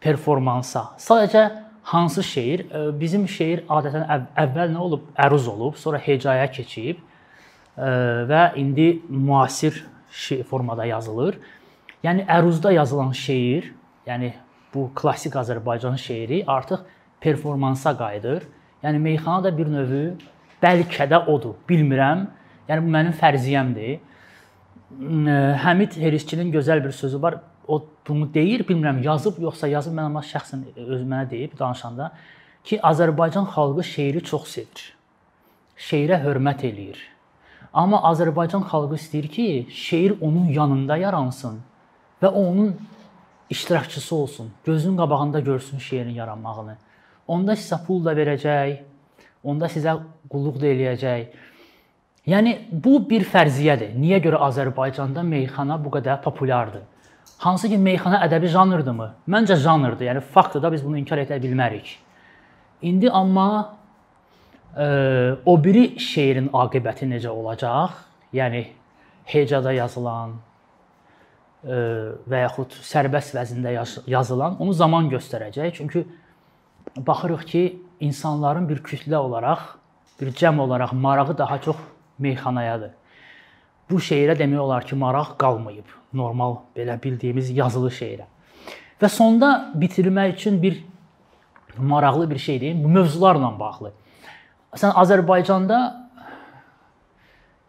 performansa. 0.00 0.82
Sadəcə 0.98 1.44
hansı 1.82 2.22
şeir? 2.22 2.66
Bizim 3.00 3.28
şeir 3.28 3.62
adətən 3.68 4.26
əvvəl 4.36 4.74
nə 4.74 4.82
olub? 4.82 5.06
Əruz 5.16 5.46
olub, 5.48 5.78
sonra 5.78 5.98
hecaya 5.98 6.50
keçib 6.50 6.98
və 7.78 8.42
indi 8.58 9.02
müasir 9.08 9.84
formada 10.50 10.84
yazılır. 10.88 11.38
Yəni 12.02 12.24
əruzda 12.30 12.72
yazılan 12.72 13.12
şeir, 13.12 13.72
yəni 14.06 14.32
bu 14.74 14.88
klassik 14.94 15.34
Azərbaycan 15.38 15.98
şeiri 15.98 16.44
artıq 16.46 16.84
performansa 17.20 17.96
qayıdır. 17.98 18.42
Yəni 18.82 18.98
meyxana 19.02 19.44
da 19.44 19.52
bir 19.58 19.70
növ 19.70 19.92
bəlkə 20.62 21.08
də 21.10 21.24
odur, 21.26 21.56
bilmirəm. 21.68 22.26
Yəni 22.68 22.84
bu 22.84 22.92
mənim 22.94 23.14
fərziyyəmdir. 23.18 23.98
Həmid 25.64 25.98
Heriskinin 26.00 26.52
gözəl 26.52 26.84
bir 26.84 26.92
sözü 26.92 27.22
var. 27.22 27.40
O 27.68 27.84
bunu 28.08 28.34
deyir, 28.34 28.64
bilmirəm 28.64 29.02
yazıb 29.04 29.38
yoxsa 29.42 29.68
yazıb 29.68 29.92
mən 29.92 30.08
amma 30.08 30.22
şəxsən 30.24 30.64
öz 30.86 31.02
mənə 31.02 31.30
deyib 31.30 31.58
danışanda 31.58 32.12
ki, 32.64 32.78
Azərbaycan 32.80 33.44
xalqı 33.52 33.84
şeiri 33.84 34.22
çox 34.24 34.48
sevir. 34.54 34.86
Şeirə 35.76 36.22
hörmət 36.24 36.64
eləyir. 36.64 36.98
Amma 37.78 38.00
Azərbaycan 38.10 38.64
xalqı 38.66 38.96
istəyir 38.98 39.28
ki, 39.30 39.48
şeir 39.70 40.16
onun 40.20 40.48
yanında 40.50 40.96
yaransın 40.96 41.60
və 42.22 42.28
onun 42.28 42.72
iştirakçısı 43.50 44.14
olsun. 44.16 44.50
Gözünün 44.64 44.96
qabağında 44.96 45.40
görsün 45.40 45.78
şeirin 45.78 46.14
yaranmağını. 46.14 46.74
Onda 47.28 47.52
sizə 47.52 47.78
pul 47.86 48.02
da 48.04 48.16
verəcək, 48.18 48.80
onda 49.44 49.70
sizə 49.70 49.94
qulluq 50.30 50.58
da 50.60 50.66
eləyəcək. 50.66 51.38
Yəni 52.26 52.56
bu 52.72 52.98
bir 53.10 53.24
fərziyyədir. 53.24 53.94
Niyə 53.96 54.18
görə 54.26 54.42
Azərbaycanda 54.48 55.22
meyxana 55.22 55.78
bu 55.84 55.94
qədər 55.94 56.20
populyardır? 56.22 56.82
Hansı 57.38 57.68
ki 57.70 57.78
meyxana 57.78 58.24
ədəbi 58.26 58.50
janrdırmı? 58.52 59.12
Məncə 59.30 59.56
janrdır. 59.62 60.10
Yəni 60.10 60.20
faktdır 60.34 60.62
da 60.62 60.72
biz 60.72 60.84
bunu 60.84 60.98
inkar 60.98 61.22
edə 61.22 61.38
bilmərik. 61.42 61.94
İndi 62.82 63.10
amma 63.10 63.77
o 64.78 65.54
biri 65.64 65.98
şeirin 66.00 66.50
aqibəti 66.54 67.08
necə 67.10 67.28
olacaq? 67.28 67.96
Yəni 68.32 68.66
hecada 69.26 69.72
yazılan 69.74 70.36
və 71.64 72.44
yaxud 72.44 72.76
sərbəst 72.86 73.34
vəzində 73.34 73.72
yazılan 74.06 74.56
onu 74.62 74.72
zaman 74.72 75.10
göstərəcək. 75.10 75.74
Çünki 75.80 76.04
baxırıq 76.96 77.44
ki, 77.46 77.62
insanların 78.00 78.68
bir 78.68 78.82
kütlə 78.86 79.16
olaraq, 79.18 79.74
bir 80.20 80.32
cəm 80.32 80.60
olaraq 80.62 80.92
marağı 80.94 81.38
daha 81.38 81.60
çox 81.60 81.76
meyxanayadır. 82.18 82.94
Bu 83.90 83.98
şeirə 83.98 84.38
demək 84.38 84.58
olar 84.60 84.86
ki, 84.86 84.94
maraq 84.96 85.34
qalmayıb. 85.40 85.88
Normal 86.12 86.60
belə 86.76 87.02
bildiyimiz 87.02 87.50
yazılı 87.50 87.90
şeirə. 87.90 88.28
Və 89.00 89.08
sonda 89.08 89.72
bitirmək 89.74 90.34
üçün 90.34 90.62
bir 90.62 90.84
maraqlı 91.78 92.30
bir 92.30 92.38
şey 92.38 92.60
deyim, 92.60 92.84
bu 92.84 92.88
mövzularla 92.88 93.58
bağlı. 93.58 93.92
Sən 94.78 94.94
Azərbaycanda 95.02 95.78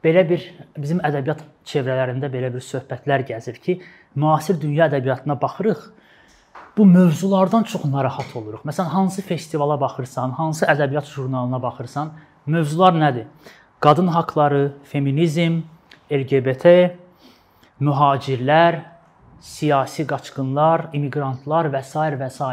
belə 0.06 0.24
bir 0.30 0.44
bizim 0.78 1.02
ədəbiyyat 1.04 1.42
çevrələrində 1.68 2.30
belə 2.32 2.52
bir 2.54 2.64
söhbətlər 2.64 3.26
gəzir 3.28 3.58
ki, 3.64 3.80
müasir 4.16 4.60
dünya 4.62 4.88
ədəbiyyatına 4.88 5.40
baxırıq, 5.42 5.82
bu 6.78 6.86
mövzulardan 6.86 7.66
çox 7.68 7.84
narahat 7.90 8.36
oluruq. 8.36 8.62
Məsələn, 8.68 8.94
hansı 8.94 9.22
festivala 9.26 9.80
baxırsan, 9.82 10.38
hansı 10.38 10.68
ədəbiyyat 10.70 11.10
jurnalına 11.12 11.62
baxırsan, 11.62 12.14
mövzular 12.46 12.94
nədir? 12.96 13.26
qadın 13.80 14.08
haqqları, 14.08 14.74
feminizm, 14.84 15.62
LGBT, 16.12 16.96
mühacirlər, 17.80 18.82
siyasi 19.40 20.06
qaçqınlar, 20.08 20.90
immiqrantlar 20.94 21.70
və 21.72 21.84
s. 21.84 21.96
və 22.20 22.30
s. 22.30 22.50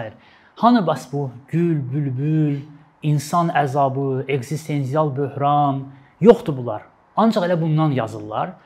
Hanı 0.63 0.83
bəs 0.87 1.09
bu 1.13 1.31
gül, 1.51 1.81
bülbül, 1.93 2.61
insan 3.07 3.51
əzabı, 3.55 4.27
ekzistensial 4.29 5.13
böhran 5.17 5.85
yoxdur 6.21 6.57
bunlar. 6.59 6.87
Ancaq 7.17 7.47
elə 7.47 7.57
bundan 7.61 7.95
yazırlar. 7.97 8.57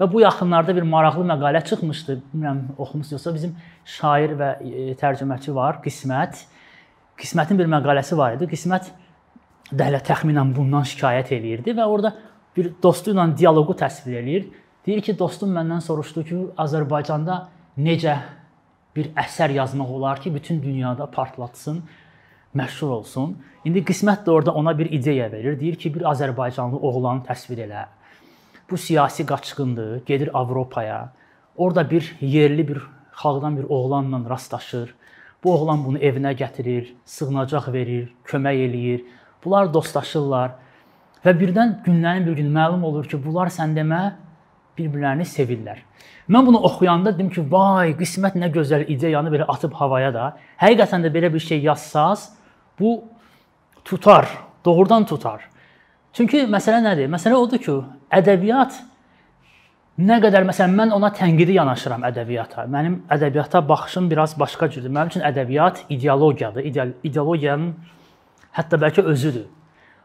Və 0.00 0.06
bu 0.08 0.22
yaxınlarda 0.22 0.72
bir 0.76 0.86
maraqlı 0.88 1.26
məqalə 1.28 1.60
çıxmışdı. 1.68 2.16
Bilmirəm 2.32 2.60
oxumusunuzsa 2.78 3.34
bizim 3.34 3.52
şair 3.84 4.32
və 4.38 4.50
e, 4.64 4.94
tərcüməçi 5.00 5.52
var, 5.54 5.82
Qismət. 5.84 6.46
Qismətin 7.20 7.58
bir 7.58 7.68
məqaləsi 7.68 8.16
var 8.16 8.38
idi. 8.38 8.48
Qismət 8.48 8.88
dələ 9.76 10.00
təxminən 10.06 10.54
bundan 10.56 10.86
şikayət 10.88 11.34
eləyirdi 11.36 11.76
və 11.76 11.84
orada 11.84 12.14
bir 12.56 12.72
dostu 12.82 13.12
ilə 13.12 13.28
dialoqu 13.36 13.76
təsvir 13.82 14.22
eləyir. 14.22 14.48
Deyir 14.86 15.04
ki, 15.04 15.18
dostum 15.18 15.52
məndən 15.52 15.82
soruşdu 15.84 16.24
ki, 16.24 16.38
Azərbaycanda 16.64 17.42
necə 17.76 18.16
bir 18.96 19.12
əsər 19.20 19.52
yazmaq 19.58 19.90
olar 19.98 20.22
ki, 20.22 20.32
bütün 20.34 20.62
dünyada 20.62 21.06
partlatsın, 21.12 21.82
məşhur 22.54 22.90
olsun. 23.00 23.36
İndi 23.64 23.82
qismət 23.84 24.24
də 24.26 24.30
orada 24.30 24.54
ona 24.54 24.78
bir 24.78 24.90
ideya 24.90 25.32
verir. 25.32 25.60
Deyir 25.60 25.74
ki, 25.76 25.94
bir 25.94 26.06
Azərbaycanlı 26.10 26.78
oğlanı 26.78 27.26
təsvir 27.28 27.66
elə. 27.66 27.84
Bu 28.70 28.78
siyasi 28.78 29.26
qaçqındır, 29.26 30.06
gedir 30.06 30.30
Avropaya. 30.34 31.12
Orada 31.56 31.90
bir 31.90 32.16
yerli 32.20 32.68
bir 32.68 32.80
xalqdan 33.12 33.56
bir 33.56 33.64
oğlanla 33.64 34.30
rastlaşır. 34.30 34.94
Bu 35.44 35.54
oğlan 35.54 35.84
bunu 35.84 35.98
evinə 35.98 36.34
gətirir, 36.36 36.94
sığınacaq 37.04 37.72
verir, 37.72 38.10
kömək 38.24 38.56
eləyir. 38.66 39.04
Bunlar 39.44 39.72
dostlaşırlar 39.74 40.50
və 41.24 41.32
birdən 41.36 41.78
günlərin 41.84 42.26
bir 42.26 42.36
gün 42.36 42.50
məlum 42.52 42.82
olur 42.84 43.08
ki, 43.08 43.20
bunlar 43.24 43.48
sən 43.48 43.72
demə 43.76 44.02
bir-birlərini 44.78 45.24
sevirlər. 45.24 45.80
Mən 46.28 46.46
bunu 46.46 46.60
oxuyanda 46.68 47.12
dedim 47.14 47.30
ki, 47.32 47.44
vay, 47.50 47.94
qismət 47.98 48.36
nə 48.40 48.50
gözəl 48.52 48.84
ideyanı 48.88 49.32
belə 49.32 49.48
atıb 49.48 49.72
havaya 49.80 50.12
da. 50.14 50.26
Həqiqətən 50.60 51.04
də 51.06 51.12
belə 51.14 51.32
bir 51.32 51.40
şey 51.40 51.64
yazsaz, 51.64 52.30
bu 52.80 53.04
tutar, 53.84 54.28
doğrudan 54.64 55.04
tutar. 55.06 55.48
Çünki 56.12 56.46
məsələ 56.50 56.80
nədir? 56.84 57.10
Məsələ 57.12 57.38
odur 57.38 57.60
ki, 57.62 57.76
ədəbiyyat 58.18 58.80
nə 60.00 60.18
qədər 60.24 60.46
məsələn 60.48 60.74
mən 60.78 60.92
ona 60.96 61.12
tənqidi 61.14 61.54
yanaşıram 61.58 62.04
ədəbiyyata. 62.08 62.66
Mənim 62.72 63.00
ədəbiyyata 63.12 63.62
baxışım 63.68 64.10
biraz 64.10 64.38
başqa 64.40 64.70
cürdür. 64.70 64.90
Mənim 64.90 65.12
üçün 65.12 65.24
ədəbiyyat 65.28 65.84
ideologiyadır. 65.88 66.64
İdeal 66.70 66.94
ideologiyanın 67.04 67.74
hətta 68.56 68.80
bəlkə 68.80 69.04
özüdür. 69.12 69.46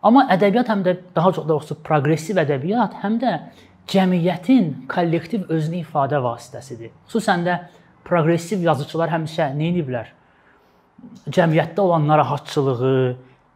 Amma 0.05 0.27
ədəbiyyat 0.35 0.69
həm 0.69 0.83
də 0.85 0.97
daha 1.15 1.31
çox 1.33 1.47
doğrusu 1.49 1.79
proqressiv 1.87 2.37
ədəbiyyat, 2.43 2.99
həm 3.01 3.17
də 3.23 3.37
cəmiyyətin 3.89 4.67
kollektiv 4.91 5.49
özünü 5.49 5.81
ifadə 5.81 6.19
vasitəsidir. 6.21 6.91
Xüsusən 7.07 7.45
də 7.47 7.57
proqressiv 8.05 8.61
yazıçılar 8.65 9.09
həmişə 9.15 9.49
nə 9.57 9.71
ediblər? 9.71 10.11
Cəmiyyətdə 11.25 11.81
olan 11.81 12.07
narahatçılığı, 12.07 13.15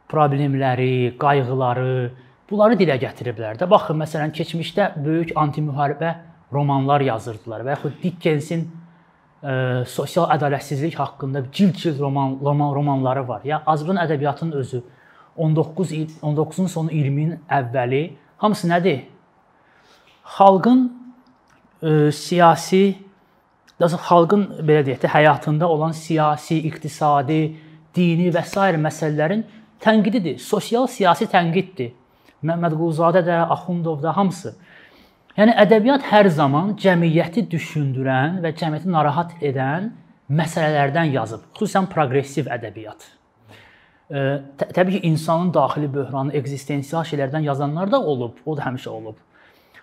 problemləri, 0.09 1.15
qayğıları, 1.21 1.93
bunları 2.49 2.77
dilə 2.79 2.97
gətiriblər 3.01 3.59
də. 3.59 3.67
Baxın, 3.69 3.99
məsələn, 4.01 4.33
keçmişdə 4.33 4.91
böyük 5.05 5.35
anti-müharibə 5.37 6.15
romanlar 6.53 7.05
yazırdılar 7.05 7.65
və 7.67 7.75
yaxud 7.75 7.99
Dickensin 8.01 8.65
ə, 9.43 9.85
sosial 9.85 10.31
ədalətsizlik 10.33 10.97
haqqında 10.97 11.43
cild-cild 11.51 12.01
roman, 12.01 12.39
roman 12.41 12.73
romanları 12.75 13.27
var. 13.27 13.45
Ya 13.45 13.61
Azərbaycan 13.65 14.01
ədəbiyyatının 14.07 14.57
özü 14.63 14.81
19 15.37 15.93
19-un 16.25 16.67
sonu 16.67 16.91
20-in 16.91 17.37
əvvəli 17.47 18.03
hamısı 18.41 18.67
nədir? 18.71 19.05
xalqın 20.37 20.81
ə, 21.81 22.11
siyasi 22.13 22.83
daha 23.79 23.97
xalqın 24.07 24.45
belə 24.67 24.83
deyək 24.87 25.03
də 25.03 25.11
həyatında 25.13 25.67
olan 25.67 25.91
siyasi, 25.95 26.57
iqtisadi, 26.69 27.55
dini 27.95 28.29
və 28.33 28.43
s. 28.43 28.55
məsələlərin 28.87 29.43
tənqididir. 29.81 30.37
Sosial 30.39 30.87
siyasi 30.87 31.29
tənqiddir. 31.31 31.93
Məmməd 32.43 32.75
Quluzadə 32.79 33.23
də, 33.25 33.37
Axundov 33.51 34.01
da 34.03 34.15
hamısı. 34.15 34.55
Yəni 35.37 35.55
ədəbiyyat 35.63 36.03
hər 36.09 36.27
zaman 36.35 36.73
cəmiyyəti 36.79 37.45
düşündürən 37.51 38.41
və 38.43 38.51
cəmiyyəti 38.59 38.91
narahat 38.91 39.37
edən 39.41 39.93
məsələlərdən 40.29 41.13
yazıb. 41.15 41.47
Xüsusən 41.55 41.87
proqressiv 41.91 42.49
ədəbiyyat. 42.51 43.07
Təbii 44.09 44.97
ki, 44.97 45.07
insanın 45.07 45.53
daxili 45.53 45.87
böhranı, 45.93 46.33
ekzistensial 46.33 47.05
şeylərdən 47.05 47.45
yazanlar 47.45 47.91
da 47.91 47.99
olub, 48.01 48.39
o 48.45 48.57
da 48.57 48.65
həmişə 48.65 48.89
olub. 48.89 49.17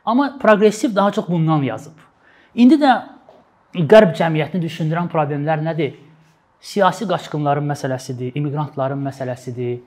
Amma 0.05 0.39
proqressiv 0.43 0.97
daha 0.97 1.13
çox 1.13 1.29
bundan 1.29 1.63
yazıb. 1.63 1.97
İndi 2.55 2.75
də 2.75 2.93
qərb 3.85 4.15
cəmiyyətini 4.17 4.62
düşündürən 4.65 5.11
problemlər 5.12 5.61
nədir? 5.65 5.97
Siyasi 6.61 7.07
qaçqınların 7.09 7.67
məsələsidir, 7.69 8.33
immiqrantların 8.39 9.03
məsələsidir. 9.05 9.79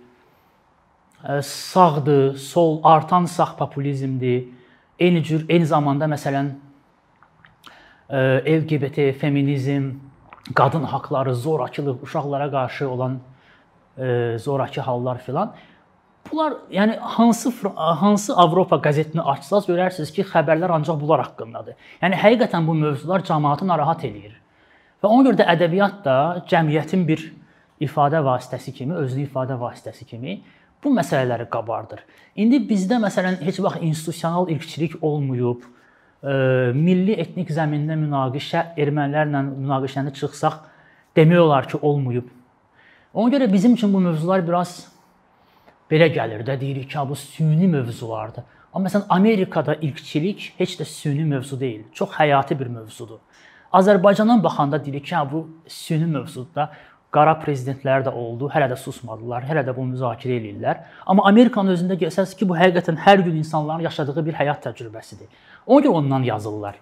Sağdır, 1.44 2.36
sol, 2.38 2.80
artan 2.84 3.26
sağ 3.26 3.56
populizmdir. 3.58 4.46
Eyni 5.00 5.24
cür, 5.24 5.46
eyni 5.50 5.66
zamanda 5.66 6.06
məsələn 6.06 6.54
LGBT, 8.10 9.12
feminizm, 9.20 9.92
qadın 10.56 10.84
haqqları, 10.84 11.36
zorakılıq, 11.36 12.04
uşaqlara 12.04 12.52
qarşı 12.52 12.90
olan 12.90 13.20
zorakı 14.38 14.82
hallar 14.82 15.18
filan 15.18 15.56
Bunlar 16.32 16.54
yəni 16.72 16.98
hansı 17.02 17.52
hansı 17.76 18.36
Avropa 18.36 18.78
qəzetini 18.84 19.22
açsaz 19.22 19.66
görərsiniz 19.70 20.12
ki, 20.14 20.26
xəbərlər 20.30 20.72
ancaq 20.76 21.00
bunlar 21.02 21.24
haqqındadır. 21.26 21.78
Yəni 22.04 22.20
həqiqətən 22.22 22.68
bu 22.68 22.76
mövzular 22.78 23.24
cəmaatı 23.26 23.68
narahat 23.68 24.06
eləyir. 24.06 24.36
Və 25.02 25.10
ona 25.10 25.30
görə 25.30 25.40
də 25.42 25.48
ədəbiyyat 25.56 26.04
da 26.06 26.16
cəmiyyətin 26.52 27.06
bir 27.08 27.24
ifadə 27.82 28.22
vasitəsi 28.24 28.74
kimi, 28.76 28.94
özlü 29.00 29.26
ifadə 29.26 29.58
vasitəsi 29.60 30.06
kimi 30.06 30.40
bu 30.84 30.94
məsələləri 30.96 31.48
qabardır. 31.52 32.04
İndi 32.36 32.62
bizdə 32.70 33.00
məsələn 33.02 33.40
heç 33.44 33.60
vaxt 33.64 33.84
institusional 33.84 34.50
irqçilik 34.52 35.00
olmayıb, 35.04 35.64
e, 36.24 36.34
milli 36.76 37.16
etnik 37.20 37.50
zəmində 37.56 37.98
münaqişə 38.00 38.66
ermənilərlə 38.78 39.44
münaqişəni 39.50 40.14
çıxsaq 40.20 40.62
demək 41.18 41.42
olar 41.48 41.68
ki, 41.68 41.82
olmayıb. 41.82 42.30
Ona 43.14 43.34
görə 43.34 43.52
bizim 43.52 43.74
üçün 43.74 43.94
bu 43.94 44.00
mövzular 44.00 44.48
biraz 44.48 44.88
belə 45.92 46.10
gəlir 46.14 46.46
də 46.46 46.60
deyirik 46.62 46.90
ki, 46.92 47.04
bu 47.10 47.16
süni 47.16 47.68
mövzulardır. 47.68 48.44
Amma 48.74 48.88
məsələn 48.88 49.08
Amerikada 49.10 49.76
irqçilik 49.82 50.54
heç 50.58 50.78
də 50.80 50.86
süni 50.86 51.26
mövzu 51.26 51.60
deyil, 51.60 51.84
çox 51.94 52.10
həyati 52.20 52.60
bir 52.60 52.68
mövzudur. 52.68 53.20
Azərbaycandan 53.74 54.44
baxanda 54.44 54.86
deyirik 54.86 55.06
ki, 55.06 55.16
bu 55.32 55.48
süni 55.68 56.06
mövzudur. 56.06 56.70
Qara 57.10 57.32
prezidentlər 57.42 58.04
də 58.06 58.12
oldu, 58.14 58.52
hələ 58.54 58.68
də 58.70 58.76
susmadılar, 58.78 59.42
hələ 59.50 59.64
də 59.66 59.74
bunu 59.74 59.96
müzakirə 59.96 60.36
eləyirlər. 60.38 60.84
Amma 61.10 61.24
Amerikanın 61.26 61.74
özündə 61.74 61.96
gəlsəz 61.98 62.36
ki, 62.38 62.46
bu 62.46 62.54
həqiqətən 62.54 63.00
hər 63.02 63.24
gün 63.26 63.40
insanların 63.40 63.82
yaşadığı 63.88 64.26
bir 64.28 64.38
həyat 64.38 64.62
təcrübəsidir. 64.68 65.26
Ona 65.66 65.88
görə 65.88 66.04
ondan 66.04 66.28
yazırlar. 66.28 66.78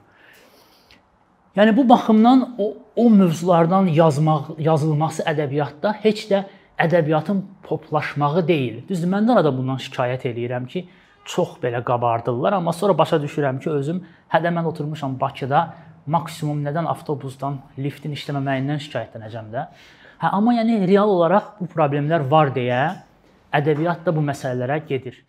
Yəni 1.55 1.77
bu 1.77 1.89
baxımdan 1.89 2.43
o 2.57 2.73
o 2.95 3.09
mövzulardan 3.09 3.87
yazmaq, 3.87 4.57
yazılması 4.59 5.23
ədəbiyyatda 5.31 5.93
heç 6.03 6.25
də 6.31 6.43
ədəbiyyatın 6.79 7.41
poplaşmağı 7.63 8.47
deyil. 8.47 8.81
Düzdür, 8.89 9.09
mən 9.11 9.27
də 9.27 9.51
bundan 9.57 9.81
şikayət 9.81 10.27
eləyirəm 10.29 10.67
ki, 10.69 10.85
çox 11.25 11.57
belə 11.63 11.83
qabardırlar, 11.83 12.53
amma 12.53 12.73
sonra 12.73 12.97
başa 12.97 13.19
düşürəm 13.23 13.59
ki, 13.59 13.69
özüm 13.69 14.03
hədə 14.31 14.53
mən 14.53 14.67
oturmuşam 14.69 15.17
Bakıda, 15.19 15.73
maksimum 16.07 16.61
nədən 16.63 16.87
avtobusdan, 16.87 17.59
liftin 17.77 18.13
işləməməyindən 18.15 18.79
şikayətlənəcəm 18.85 19.49
də. 19.51 19.65
Hə, 20.21 20.31
amma 20.31 20.55
yəni 20.55 20.79
real 20.87 21.09
olaraq 21.11 21.57
bu 21.59 21.67
problemlər 21.73 22.23
var 22.31 22.53
deyə 22.55 22.81
ədəbiyyat 23.53 24.05
da 24.05 24.15
bu 24.15 24.23
məsələlərə 24.25 24.79
gedir. 24.87 25.19